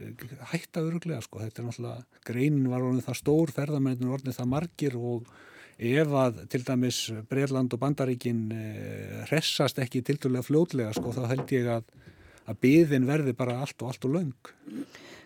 [0.50, 1.42] hætta öruglega sko.
[1.44, 5.34] Þetta er náttúrulega, greinin var orðin það stór, ferðamennir orðin það margir og
[5.78, 11.54] ef að til dæmis Breirland og Bandaríkin eh, hressast ekki tildulega fljótlega sko þá held
[11.54, 14.52] ég að byðin verði bara allt og allt og laung.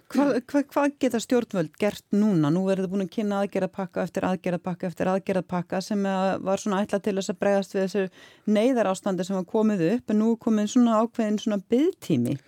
[0.08, 2.48] Hvað hva, hva geta stjórnvöld gert núna?
[2.48, 6.06] Nú verður þið búin að kynna aðgerðapakka eftir aðgerðapakka eftir aðgerðapakka sem
[6.48, 8.04] var svona ætla til þess að bregast við þessu
[8.48, 12.38] neyðar ástandi sem var komið upp en nú komið svona ákveðin svona byggtími.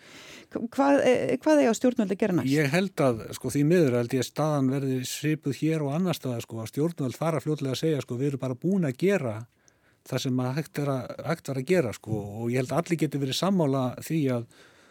[0.51, 2.51] Hvað, e, hvað á stjórnvöld að gera næst?
[2.51, 6.17] Ég held að sko því miður held ég að staðan verði svipuð hér og annar
[6.17, 9.37] staða sko að stjórnvöld fara fljóðlega að segja sko við erum bara búin að gera
[10.09, 13.21] það sem að hægt að, hægt að gera sko og ég held að allir geti
[13.21, 14.49] verið sammála því að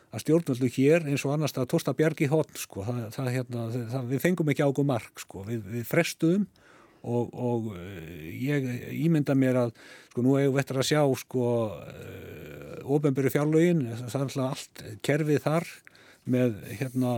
[0.09, 4.09] að stjórnvöldu hér eins og annars það tósta bjargi hótt sko, það, það, hérna, það,
[4.09, 6.47] við fengum ekki águm mark sko, við, við frestuðum
[6.99, 8.69] og, og eh, ég
[9.05, 9.75] ímynda mér að
[10.09, 11.51] sko nú hefur við eftir að sjá sko
[12.89, 15.67] ofenbyrju fjárlögin, það er alltaf allt kerfið þar
[16.29, 17.11] með hérna,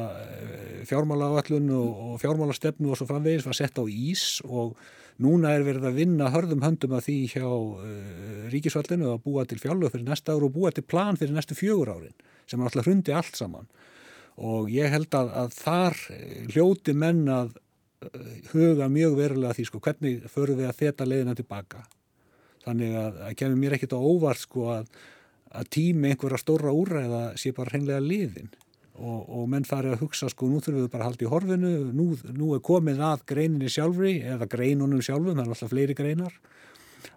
[0.87, 4.75] fjármálaáallun og, og fjármálastefnu og svo framvegis var sett á ís og
[5.21, 9.59] núna er verið að vinna hörðum höndum að því hjá uh, ríkisvallinu að búa til
[9.61, 12.87] fjárlög fyrir næsta ár og búa til plan fyrir næstu fjögur árin sem er alltaf
[12.87, 13.67] hrundi allt saman.
[14.41, 15.99] Og ég held að, að þar
[16.51, 17.51] hljóti menn að
[18.51, 21.83] huga mjög verulega því sko hvernig förum við að þetta leiðina tilbaka
[22.65, 24.89] þannig að það kemur mér ekkit á óvart sko að,
[25.53, 28.49] að tími einhverja stóra úræða sé bara hreinlega liðin
[29.01, 31.73] og, og menn fari að hugsa sko nú þurfum við bara að halda í horfinu.
[31.97, 36.37] Nú, nú er komið að greininni sjálfri eða greinunum sjálfum, það er alltaf fleiri greinar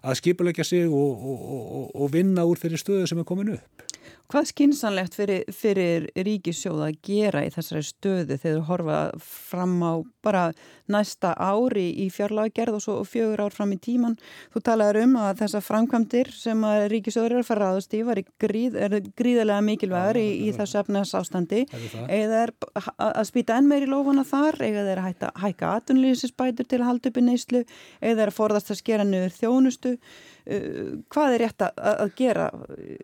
[0.05, 3.85] að skipulegja sig og, og, og vinna úr þeirri stöðu sem er komin upp
[4.25, 9.93] Hvað skinsanlegt fyrir, fyrir ríkissjóða að gera í þessari stöðu þegar þú horfa fram á
[10.25, 10.43] bara
[10.89, 14.17] næsta ári í fjárlagerð og svo fjögur ár fram í tíman?
[14.55, 18.23] Þú talaður um að þessa framkvæmdir sem að ríkissjóður er að fara aðast í var
[18.41, 21.61] gríð, er gríðilega mikilvægur í, í þessu efnæðs ástandi
[22.09, 22.55] eða er
[22.97, 24.57] að spýta enn meir í lófana þar?
[24.65, 27.65] Eða er að hætta, hækka atunlýsinsbætur til að halda upp í neyslu?
[28.01, 29.99] Eða er að forðast að skera niður þjónustu
[30.45, 32.47] hvað er rétt að, að gera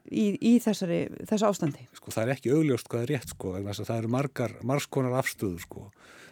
[0.05, 1.87] í, í þessari, þessu ástandi?
[1.97, 5.87] Sko það er ekki augljóst hvað er rétt sko, það eru margar, margskonar afstöður sko.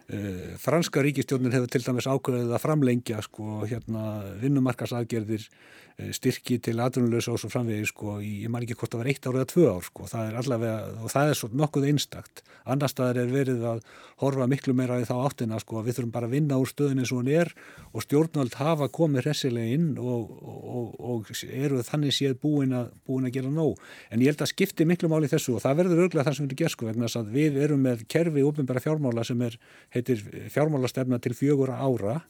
[0.09, 4.05] Uh, franska ríkistjónin hefur til dæmis ákveðið að framlengja sko, hérna,
[4.41, 9.09] vinnumarkasaðgerðir Eh, styrki til atvinnulösa og svo framvegi sko, ég man ekki hvort það var
[9.11, 12.43] eitt ár eða tvö ár sko, það er allavega, og það er svo nokkuð einstakt,
[12.69, 13.81] annar staðar er verið að
[14.23, 17.19] horfa miklu meira í þá áttina sko, við þurfum bara að vinna úr stöðinni svo
[17.19, 17.51] hann er
[17.91, 23.27] og stjórnvöld hafa komið hressilega inn og, og, og eru þannig séð búin að, búin
[23.27, 26.29] að gera nóg, en ég held að skipti miklu máli þessu og það verður örglega
[26.29, 29.59] það sem við gerum sko, vegna að við erum með kerfi óbyrnbæra fjármála sem er,
[29.95, 30.23] heitir
[30.53, 32.21] fjármálastefna til fjögur ára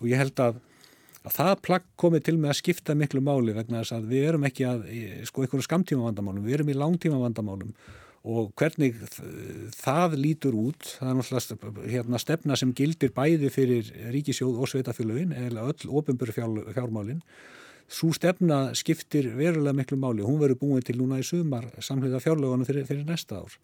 [0.00, 0.60] og ég held að
[1.26, 4.46] að það plagg komið til með að skipta miklu máli vegna þess að við erum
[4.46, 4.84] ekki að
[5.26, 7.72] sko einhverju skamtíma vandamálum, við erum í langtíma vandamálum
[8.26, 8.96] og hvernig
[9.76, 15.34] það lítur út, það er náttúrulega hérna, stefna sem gildir bæði fyrir ríkisjóð og sveitafélagin
[15.36, 17.22] eða öll ofinböru fjármálin.
[17.86, 22.66] Svo stefna skiptir verulega miklu máli, hún verður búin til núna í sumar samhliða fjárlagunum
[22.66, 23.54] fyrir, fyrir næsta ár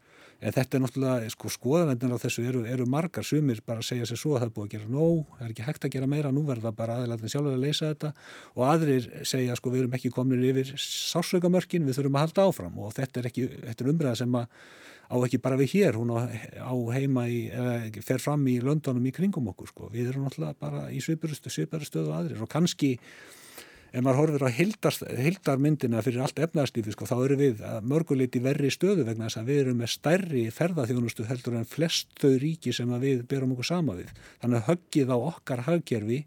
[0.43, 3.22] En þetta er náttúrulega, sko, skoðavendin á þessu eru, eru margar.
[3.26, 5.53] Sumir bara að segja sér svo að það er búið að gera nóg, það er
[5.55, 8.12] ekki hægt að gera meira, nú verður það bara aðeins sjálfur að leysa þetta.
[8.57, 12.80] Og aðrir segja, sko, við erum ekki komin yfir sásaukamörkin, við þurfum að halda áfram.
[12.82, 14.57] Og þetta er ekki, þetta er umræða sem að
[15.12, 19.07] á ekki bara við hér, hún á, á heima í, eða fer fram í löndunum
[19.07, 22.43] í kringum okkur, sko, við erum náttúrulega bara í svipari stöðu og aðrir.
[22.43, 22.97] Og kannski
[23.93, 29.05] ef maður horfir á hildarmyndina fyrir allt efnaðarslífi sko, þá eru við mörguleiti verri stöðu
[29.09, 33.26] vegna þess að við erum með stærri ferðarþjónustu heldur en flest þau ríki sem við
[33.28, 34.12] berum okkur sama við.
[34.40, 36.22] Þannig að höggið á okkar hagkerfi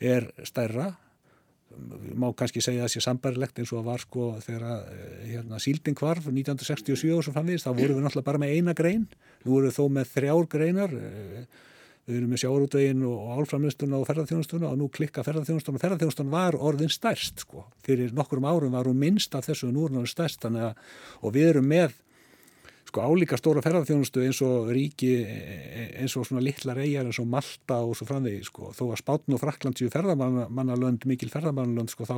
[0.00, 0.90] er stærra
[2.18, 7.12] má kannski segja sé sambarilegt eins og var sko þegar eh, hérna, sílding kvarf 1967
[7.14, 9.04] og svo framvegist þá voru við náttúrulega bara með eina grein
[9.44, 11.44] nú voru við þó með þrjár greinar eh,
[12.08, 16.56] við erum með sjáurútvegin og álframlistuna og ferðarþjónustuna og nú klikka ferðarþjónustuna og ferðarþjónustuna var
[16.56, 17.66] orðin stærst sko.
[17.86, 20.74] fyrir nokkurum árum var hún minnst af þessu og nú er hún stærst að,
[21.22, 21.94] og við erum með
[22.90, 25.12] sko álíka stóra ferðarþjónustu eins og ríki
[26.00, 28.72] eins og svona litlar eigjar eins og Malta og svo framvegi sko.
[28.74, 32.16] þó að Spátn og Frakland séu ferðarmannalönd mikil ferðarmannalönd sko, þá,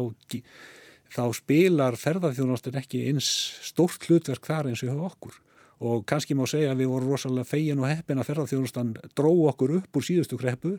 [1.13, 3.29] þá spilar ferðarþjónustun ekki eins
[3.67, 5.41] stórt hlutverk þar eins og hjá okkur
[5.83, 9.79] og kannski má segja að við vorum rosalega fegin og heppin að ferðarþjónustan dró okkur
[9.81, 10.77] upp úr síðustu kreppu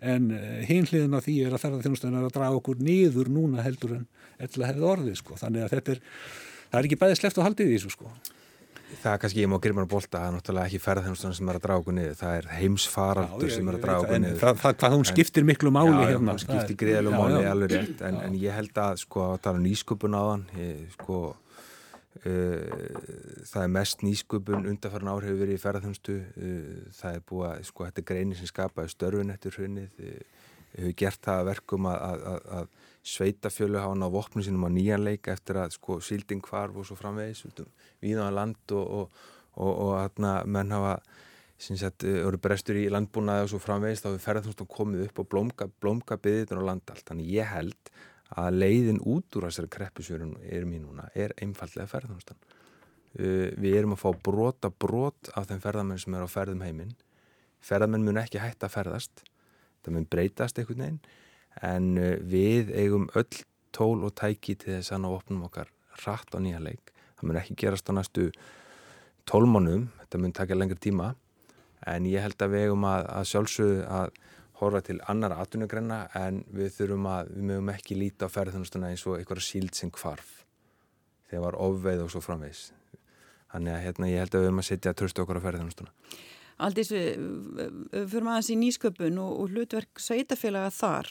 [0.00, 3.98] en eh, hinliðin af því er að ferðarþjónustan er að draga okkur niður núna heldur
[3.98, 4.06] en
[4.38, 6.00] eða hefði orðið sko þannig að þetta er,
[6.70, 8.16] það er ekki bæðið sleft og haldið í þessu sko
[8.86, 11.56] Það er kannski, ég má gríma að bolta, það er náttúrulega ekki ferðarþjónustan sem er
[11.58, 14.36] að draga okkur niður, það er heimsfaraldur sem er að draga okkur niður.
[14.42, 16.36] Það, það, það hún skiptir miklu máli já, hérna.
[16.36, 19.40] Já, hún skiptir greiðlega máli alveg rétt, en, en ég held að sko að
[22.24, 27.62] það er mest nýsköpun undarfæran ár hefur verið í ferðarþjónstu eh, það er búið að,
[27.68, 30.22] sko, þetta er greinin sem skapaði störfun eftir hrunnið eh,
[30.76, 32.70] hefur gert það verkum að, að, að
[33.06, 37.44] sveitafjölu hafa ná vopnum sínum á nýjanleika eftir að sko sílding kvarf og svo framvegis
[38.02, 39.22] við á land og, og,
[39.54, 40.98] og, og menn hafa
[42.02, 46.18] eru brestur í landbúnaði og svo framvegis þá hefur ferðarþjónstum komið upp og blómka, blómka
[46.20, 47.94] byggðin og landalt, þannig ég held
[48.34, 52.40] að leiðin út úr þessari kreppusjörun erum í núna er einfallega ferðarþjónustan.
[53.16, 56.96] Uh, við erum að fá brota brot af þeim ferðarmenn sem er á ferðum heiminn.
[57.64, 59.22] Ferðarmenn mun ekki hægt að ferðast,
[59.84, 61.00] það mun breytast einhvern veginn,
[61.64, 63.30] en uh, við eigum öll
[63.76, 65.70] tól og tæki til þess að ná opnum okkar
[66.04, 66.92] rætt á nýja leik.
[67.16, 68.30] Það mun ekki gerast á næstu
[69.26, 71.14] tólmónum, þetta mun taka lengri tíma,
[71.86, 74.18] en ég held að við eigum að, að sjálfsögðu að
[74.60, 79.04] horfa til annara atvinnugrenna en við þurfum að, við mögum ekki líta á ferðunustuna eins
[79.06, 80.42] og einhverja síld sem kvarf
[81.28, 82.70] þegar var ofveið og svo framvegs
[83.52, 85.94] þannig að hérna, ég held að við höfum að setja tröstu okkur á ferðarþjónustuna.
[86.66, 91.10] Aldís, fyrir maður þessi nýsköpun og, og hlutverk sveitafélaga þar.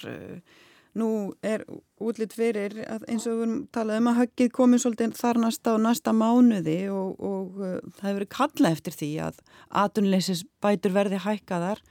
[0.95, 1.09] Nú
[1.45, 1.65] er
[1.99, 5.81] útlitt fyrir eins og við erum talað um að höggið komið svolítið þar næsta og
[5.83, 9.41] næsta mánuði og, og það hefur verið kalla eftir því að
[9.83, 11.83] atunleisis bætur verði hækkaðar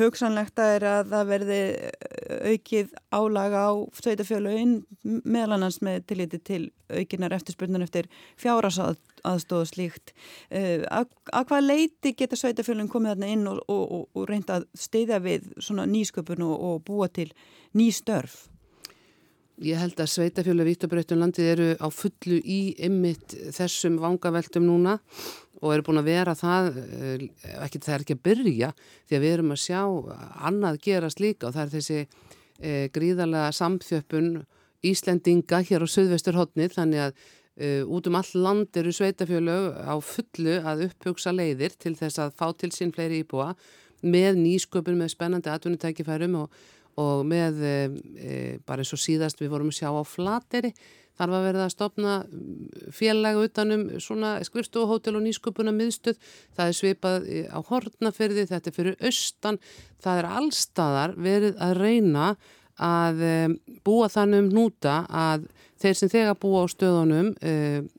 [0.00, 6.62] hugsanlegt er að það verði eh, aukið álaga á sveitafjölauinn meðal annars með tilliti til
[6.92, 8.08] aukinar eftirspurnan eftir
[8.40, 10.14] fjárasaaðstóð slíkt.
[10.52, 14.60] Uh, að, að hvað leiti geta sveitafjölun komið þarna inn og, og, og, og reynda
[14.60, 17.30] að steyðja við svona nýsköpun og búa til
[17.76, 18.46] ný störf?
[19.62, 24.96] Ég held að sveitafjölu Vítabröytun landið eru á fullu í ymmit þessum vangaveltum núna
[25.62, 27.26] og eru búin að vera það, eh,
[27.62, 28.70] ekki það er ekki að byrja
[29.06, 29.80] því að við erum að sjá
[30.50, 32.00] annað gerast líka og það er þessi
[32.62, 34.32] e, gríðarlega samþjöppun
[34.82, 37.12] Íslendinga hér á söðvestur hodnið þannig að
[37.54, 42.34] e, út um all land eru sveitafjölu á fullu að upphugsa leiðir til þess að
[42.38, 43.52] fá til sín fleiri íbúa
[44.02, 46.56] með nýsköpun með spennandi atvinnutækifærum og,
[46.98, 47.76] og með e,
[48.66, 50.74] bara eins og síðast við vorum að sjá á flateri
[51.22, 52.14] þarf að verða að stopna
[52.94, 56.18] félag utanum svona skrifstofuhótel og nýsköpuna miðstöð,
[56.56, 59.60] það er svipað á hortnaferði, þetta er fyrir austan,
[60.02, 62.32] það er allstaðar verið að reyna
[62.82, 65.46] að um, búa þannig um núta að
[65.82, 67.90] þeir sem þegar búa á stöðunum um,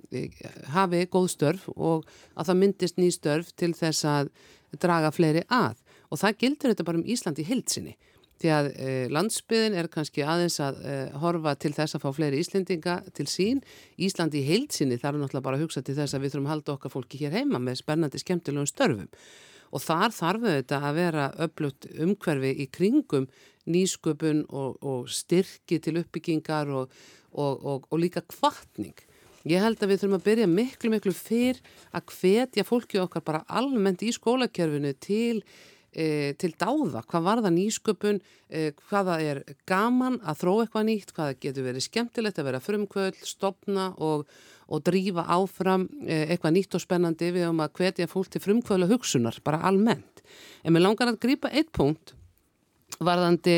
[0.73, 4.33] hafi góð störf og að það myndist ný störf til þess að
[4.81, 5.77] draga fleiri að.
[6.09, 7.95] Og það gildur þetta bara um Íslandi hildsinni
[8.41, 12.41] því að e, landsbyðin er kannski aðeins að e, horfa til þess að fá fleiri
[12.41, 13.63] Íslendinga til sín.
[14.01, 16.75] Íslandi í heilsinni þarf náttúrulega bara að hugsa til þess að við þurfum að halda
[16.75, 19.09] okkar fólki hér heima með spennandi skemmtilegum störfum
[19.73, 23.25] og þar þarf þetta að vera öflutt umhverfi í kringum
[23.73, 26.93] nýsköpun og, og styrki til uppbyggingar og,
[27.31, 28.95] og, og líka kvartning.
[29.49, 31.59] Ég held að við þurfum að byrja miklu miklu fyrr
[31.91, 35.41] að hvetja fólki okkar bara almennt í skólakerfinu til
[35.95, 38.19] e, til dáða, hvað var það nýsköpun,
[38.49, 43.21] e, hvaða er gaman að þró eitthvað nýtt, hvaða getur verið skemmtilegt að vera frumkvöld,
[43.27, 44.25] stopna og,
[44.67, 47.31] og drífa áfram e, eitthvað nýtt og spennandi?
[47.35, 50.23] Við um að hvetja fólk til frumkvöla hugsunar, bara almennt.
[50.63, 52.15] En mér langar að grýpa eitt punkt
[53.03, 53.57] varðandi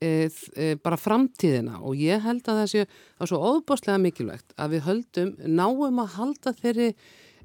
[0.00, 0.10] e,
[0.56, 1.80] e, bara framtíðina.
[1.86, 2.86] Og ég held að það sé
[3.30, 6.92] svo óbúslega mikilvægt að við höldum, náum að halda þeirri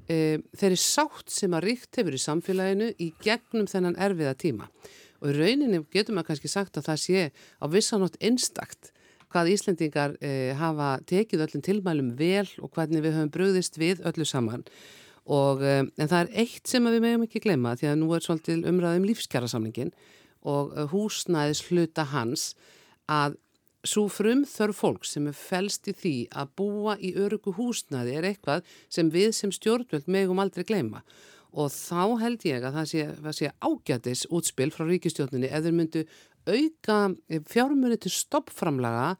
[0.08, 4.68] e, þeirri sátt sem að ríkt hefur í samfélaginu í gegnum þennan erfiða tíma.
[5.22, 8.92] Og í rauninni getur maður kannski sagt að það sé á vissanótt einstakt
[9.32, 14.26] hvað Íslendingar e, hafa tekið öllum tilmælum vel og hvernig við höfum bröðist við öllu
[14.28, 14.66] saman.
[15.26, 18.24] Og, e, en það er eitt sem við meðum ekki gleyma því að nú er
[18.24, 19.90] svolítið umræðum lífskjærasamlingin
[20.46, 22.52] og húsnæðis hluta hans
[23.10, 23.34] að
[23.86, 28.26] Svo frum þörf fólk sem er fælst í því að búa í örugu húsnaði er
[28.32, 31.04] eitthvað sem við sem stjórnvöld megum aldrei gleyma.
[31.56, 33.04] Og þá held ég að það sé,
[33.38, 36.04] sé ágætis útspil frá ríkistjórnunni eða myndu
[36.46, 36.98] auka
[37.30, 39.14] eh, fjármunni til stoppframlaga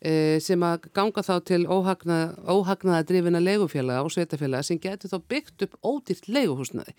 [0.00, 5.18] e, sem að ganga þá til óhagnað, óhagnaða drifina legufélaga og sveitafélaga sem getur þá
[5.32, 6.96] byggt upp ódýrt leguhúsnaði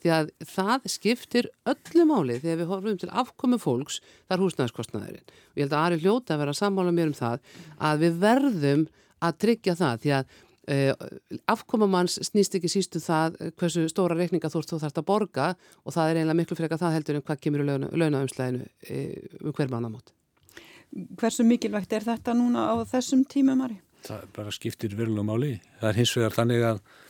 [0.00, 3.98] því að það skiptir öllu máli þegar við horfum til afkomi fólks
[4.28, 7.42] þar húsnæðskostnaðurinn og ég held að Ari Ljóta að vera að sammála mér um það
[7.90, 8.86] að við verðum
[9.20, 10.38] að tryggja það því að
[10.74, 11.10] uh,
[11.54, 15.50] afkomamanns snýst ekki sístu um það hversu stóra reikninga þú þarfst að borga
[15.84, 17.68] og það er einlega miklu frekar það heldur en hvað kemur í
[18.00, 20.16] launaumslæðinu uh, um hver mannamót
[21.20, 23.76] Hversu mikilvægt er þetta núna á þessum tímum, Ari?
[24.02, 25.50] Það bara skiptir verulega máli.
[25.78, 27.09] Það er hins vegar þannig að Eh,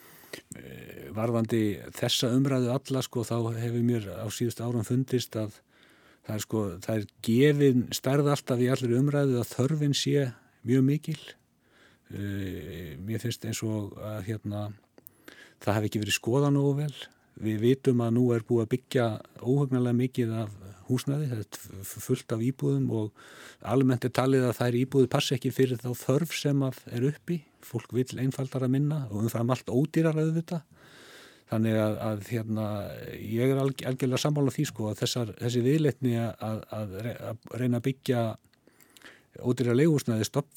[1.17, 1.63] varðandi
[1.97, 5.57] þessa umræðu alla sko þá hefur mér á síðust árum fundist að
[6.27, 10.31] það er sko það er gefin stærð alltaf í allir umræðu að þörfin sé
[10.67, 11.21] mjög mikil.
[12.11, 14.69] Uh, mér finnst eins og að hérna
[15.63, 16.95] það hef ekki verið skoða nógu vel.
[17.41, 19.07] Við vitum að nú er búið að byggja
[19.41, 20.57] óhugnalega mikið af
[20.91, 23.23] húsnaði það er fullt af íbúðum og
[23.73, 27.41] almennt er talið að það er íbúði passi ekki fyrir þá þörf sem er uppi.
[27.65, 30.63] Fólk vil einfaldar að minna og umfram allt ódýrar auðvita
[31.51, 32.67] þannig að, að hérna,
[33.19, 36.95] ég er alg, algjörlega sammála því sko að þessar, þessi viðleitni að, að,
[37.33, 38.23] að reyna að byggja
[39.47, 40.51] ódýrar leigúsnaði stopp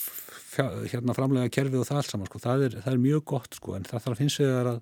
[0.92, 3.76] hérna framlega kerfið og það allt saman sko, það er, það er mjög gott sko
[3.78, 4.80] en það þarf hins vegar að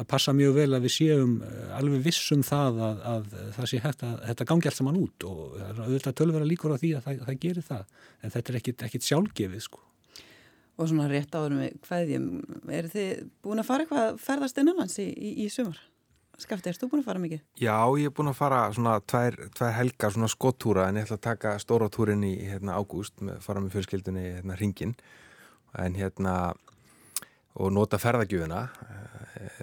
[0.00, 3.82] að passa mjög vel að við séum eh, alveg vissum það að, að það sé
[3.84, 7.22] hægt að þetta gangi allt saman út og auðvitað tölvera líkur á því að það,
[7.28, 7.86] það gerir það
[8.20, 9.86] en þetta er ekkit, ekkit sjálfgefið sko
[10.80, 12.26] og svona rétt áður með hvaðjum
[12.72, 15.80] er þið búin að fara eitthvað ferðast innanlands í, í, í sumar?
[16.40, 17.42] Skafti, erst þú búin að fara mikið?
[17.60, 21.18] Já, ég er búin að fara svona tvær, tvær helgar svona skottúra en ég ætla
[21.18, 24.94] að taka stóra túrin í hérna ágúst, með, fara með fjölskyldunni hérna hringin
[25.76, 26.36] en hérna
[27.60, 28.62] og nota ferðagjöfuna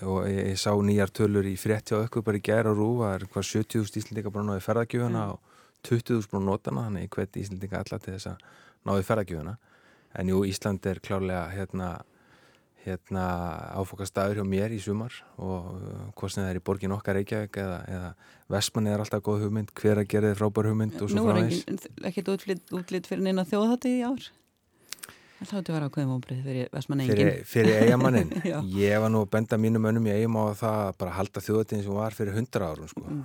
[0.06, 2.90] og ég, ég sá nýjar tölur í frétti á ökkur bara í gæra og rú
[3.02, 5.34] það er hvað 70.000 íslendinga bara náði ferðagjöfuna mm.
[5.34, 5.40] og
[5.88, 8.46] 20.000 bara nótana þannig hvert íslendinga alla til þess að
[8.88, 9.58] náði ferðagjöfuna
[10.18, 11.90] en jú, Ísland er klárlega hérna,
[12.86, 13.26] hérna
[13.78, 17.62] áfokastæður hjá mér í sumar og uh, hvort sem það er í borgin okkar Reykjavík
[17.62, 18.12] eða, eða
[18.54, 21.68] Vestmanni er alltaf góð hugmynd hver að gera þið frábær hugmynd og svo frá þess
[21.68, 22.34] Nú er ekkert
[22.80, 24.30] útlýtt fyrir neina þjóðhætti í ár
[25.38, 27.14] Það þáttu að vera ákveðum ómbrið fyrir Vestmannengin.
[27.14, 28.32] Fyrir, fyrir eigamannin.
[28.82, 31.84] ég var nú að benda mínum önum í eigum á það að bara halda þjóðatíðin
[31.86, 32.90] sem var fyrir hundra árum.
[32.90, 33.04] Sko.
[33.06, 33.22] Mm.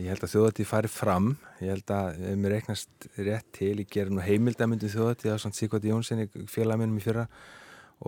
[0.00, 1.28] Ég held að þjóðatíð fari fram.
[1.60, 5.58] Ég held að ef mér reiknast rétt til, ég ger nú heimildamöndu þjóðatíð á svona
[5.60, 7.26] Sigvati Jónssoni félagminnum í fyrra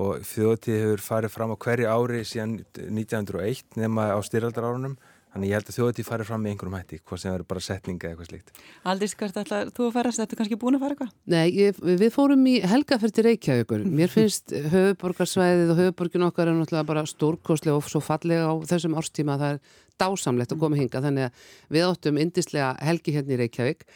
[0.01, 2.55] og þjóðatíð hefur farið fram á hverju ári síðan
[2.89, 4.97] 1901 nema á styraldarárunum
[5.33, 8.05] Þannig ég held að þjóðið farið fram með einhverjum hætti, hvað sem verður bara setninga
[8.05, 8.51] eða eitthvað slíkt.
[8.93, 10.13] Aldís, hvert ætlar þú að fara?
[10.13, 11.15] Þetta er kannski búin að fara eitthvað?
[11.33, 13.87] Nei, ég, við fórum í helgaferð til Reykjavíkur.
[13.89, 18.99] Mér finnst höfuborgarsvæðið og höfuborgin okkar er náttúrulega bara stórkoslega og svo fallega á þessum
[19.01, 19.63] árstíma að það er
[20.05, 21.05] dásamlegt að koma hinga.
[21.07, 23.89] Þannig að við áttum indislega helgi hérna í Reykjavík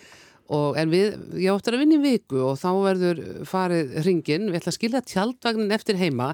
[0.46, 4.60] Og, en við, ég óttar að vinna í viku og þá verður farið hringin, við
[4.60, 6.28] ætlum að skilja tjaldvagnin eftir heima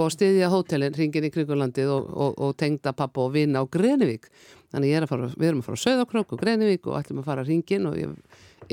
[0.00, 4.30] og stiðja hótelin hringin í kringulandið og, og, og tengda pappa og vinna á Grenivík.
[4.72, 7.44] Þannig er fara, við erum að fara á Söðokrók og Grenivík og ætlum að fara
[7.44, 8.16] hringin og ég,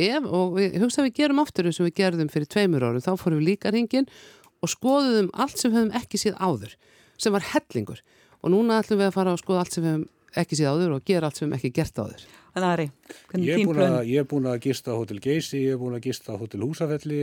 [0.07, 3.03] ef, og við hugsa að við gerum aftur eins og við gerðum fyrir tveimur árum,
[3.03, 4.07] þá fórum við líka hringin
[4.63, 6.77] og skoðum allt sem við hefum ekki síð áður,
[7.19, 8.03] sem var hellingur
[8.39, 10.07] og núna ætlum við að fara að skoða allt sem við hefum
[10.41, 12.25] ekki síð áður og gera allt sem ekki gert áður.
[12.57, 12.85] Þannig Ari,
[13.29, 13.95] hvernig þín plön?
[14.09, 16.63] Ég hef búin að gista á Hotel Geysi, ég hef búin að gista á Hotel
[16.65, 17.19] Húsafelli,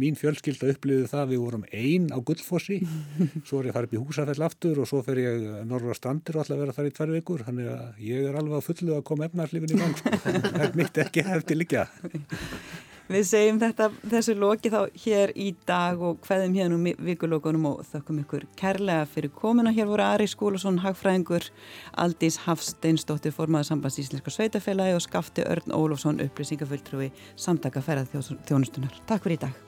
[0.00, 2.80] mín fjölskylda upplýði það við vorum einn á Guldfossi,
[3.48, 6.46] svo er ég farið upp í Húsafell aftur og svo fer ég norra strandir og
[6.46, 9.06] ætla að vera þar í tvær vikur, þannig að ég er alveg á fullu að
[9.12, 10.18] koma efnarslifin í gang, sko.
[10.24, 11.88] það er mitt ekki hefði líka.
[13.08, 17.78] Við segjum þetta þessu loki þá hér í dag og hvaðum hérna um vikulókunum og
[17.88, 19.72] þakkum ykkur kærlega fyrir komina.
[19.72, 21.46] Hér voru Ari Skúlusson, Hagfræðingur,
[22.04, 29.00] Aldís Hafsteinsdóttir, formaður sambands Íslenska Sveitafélagi og Skafti Örn Ólofsson, upplýsingafulltrúi samtaka ferðarþjónustunar.
[29.08, 29.67] Takk fyrir í dag.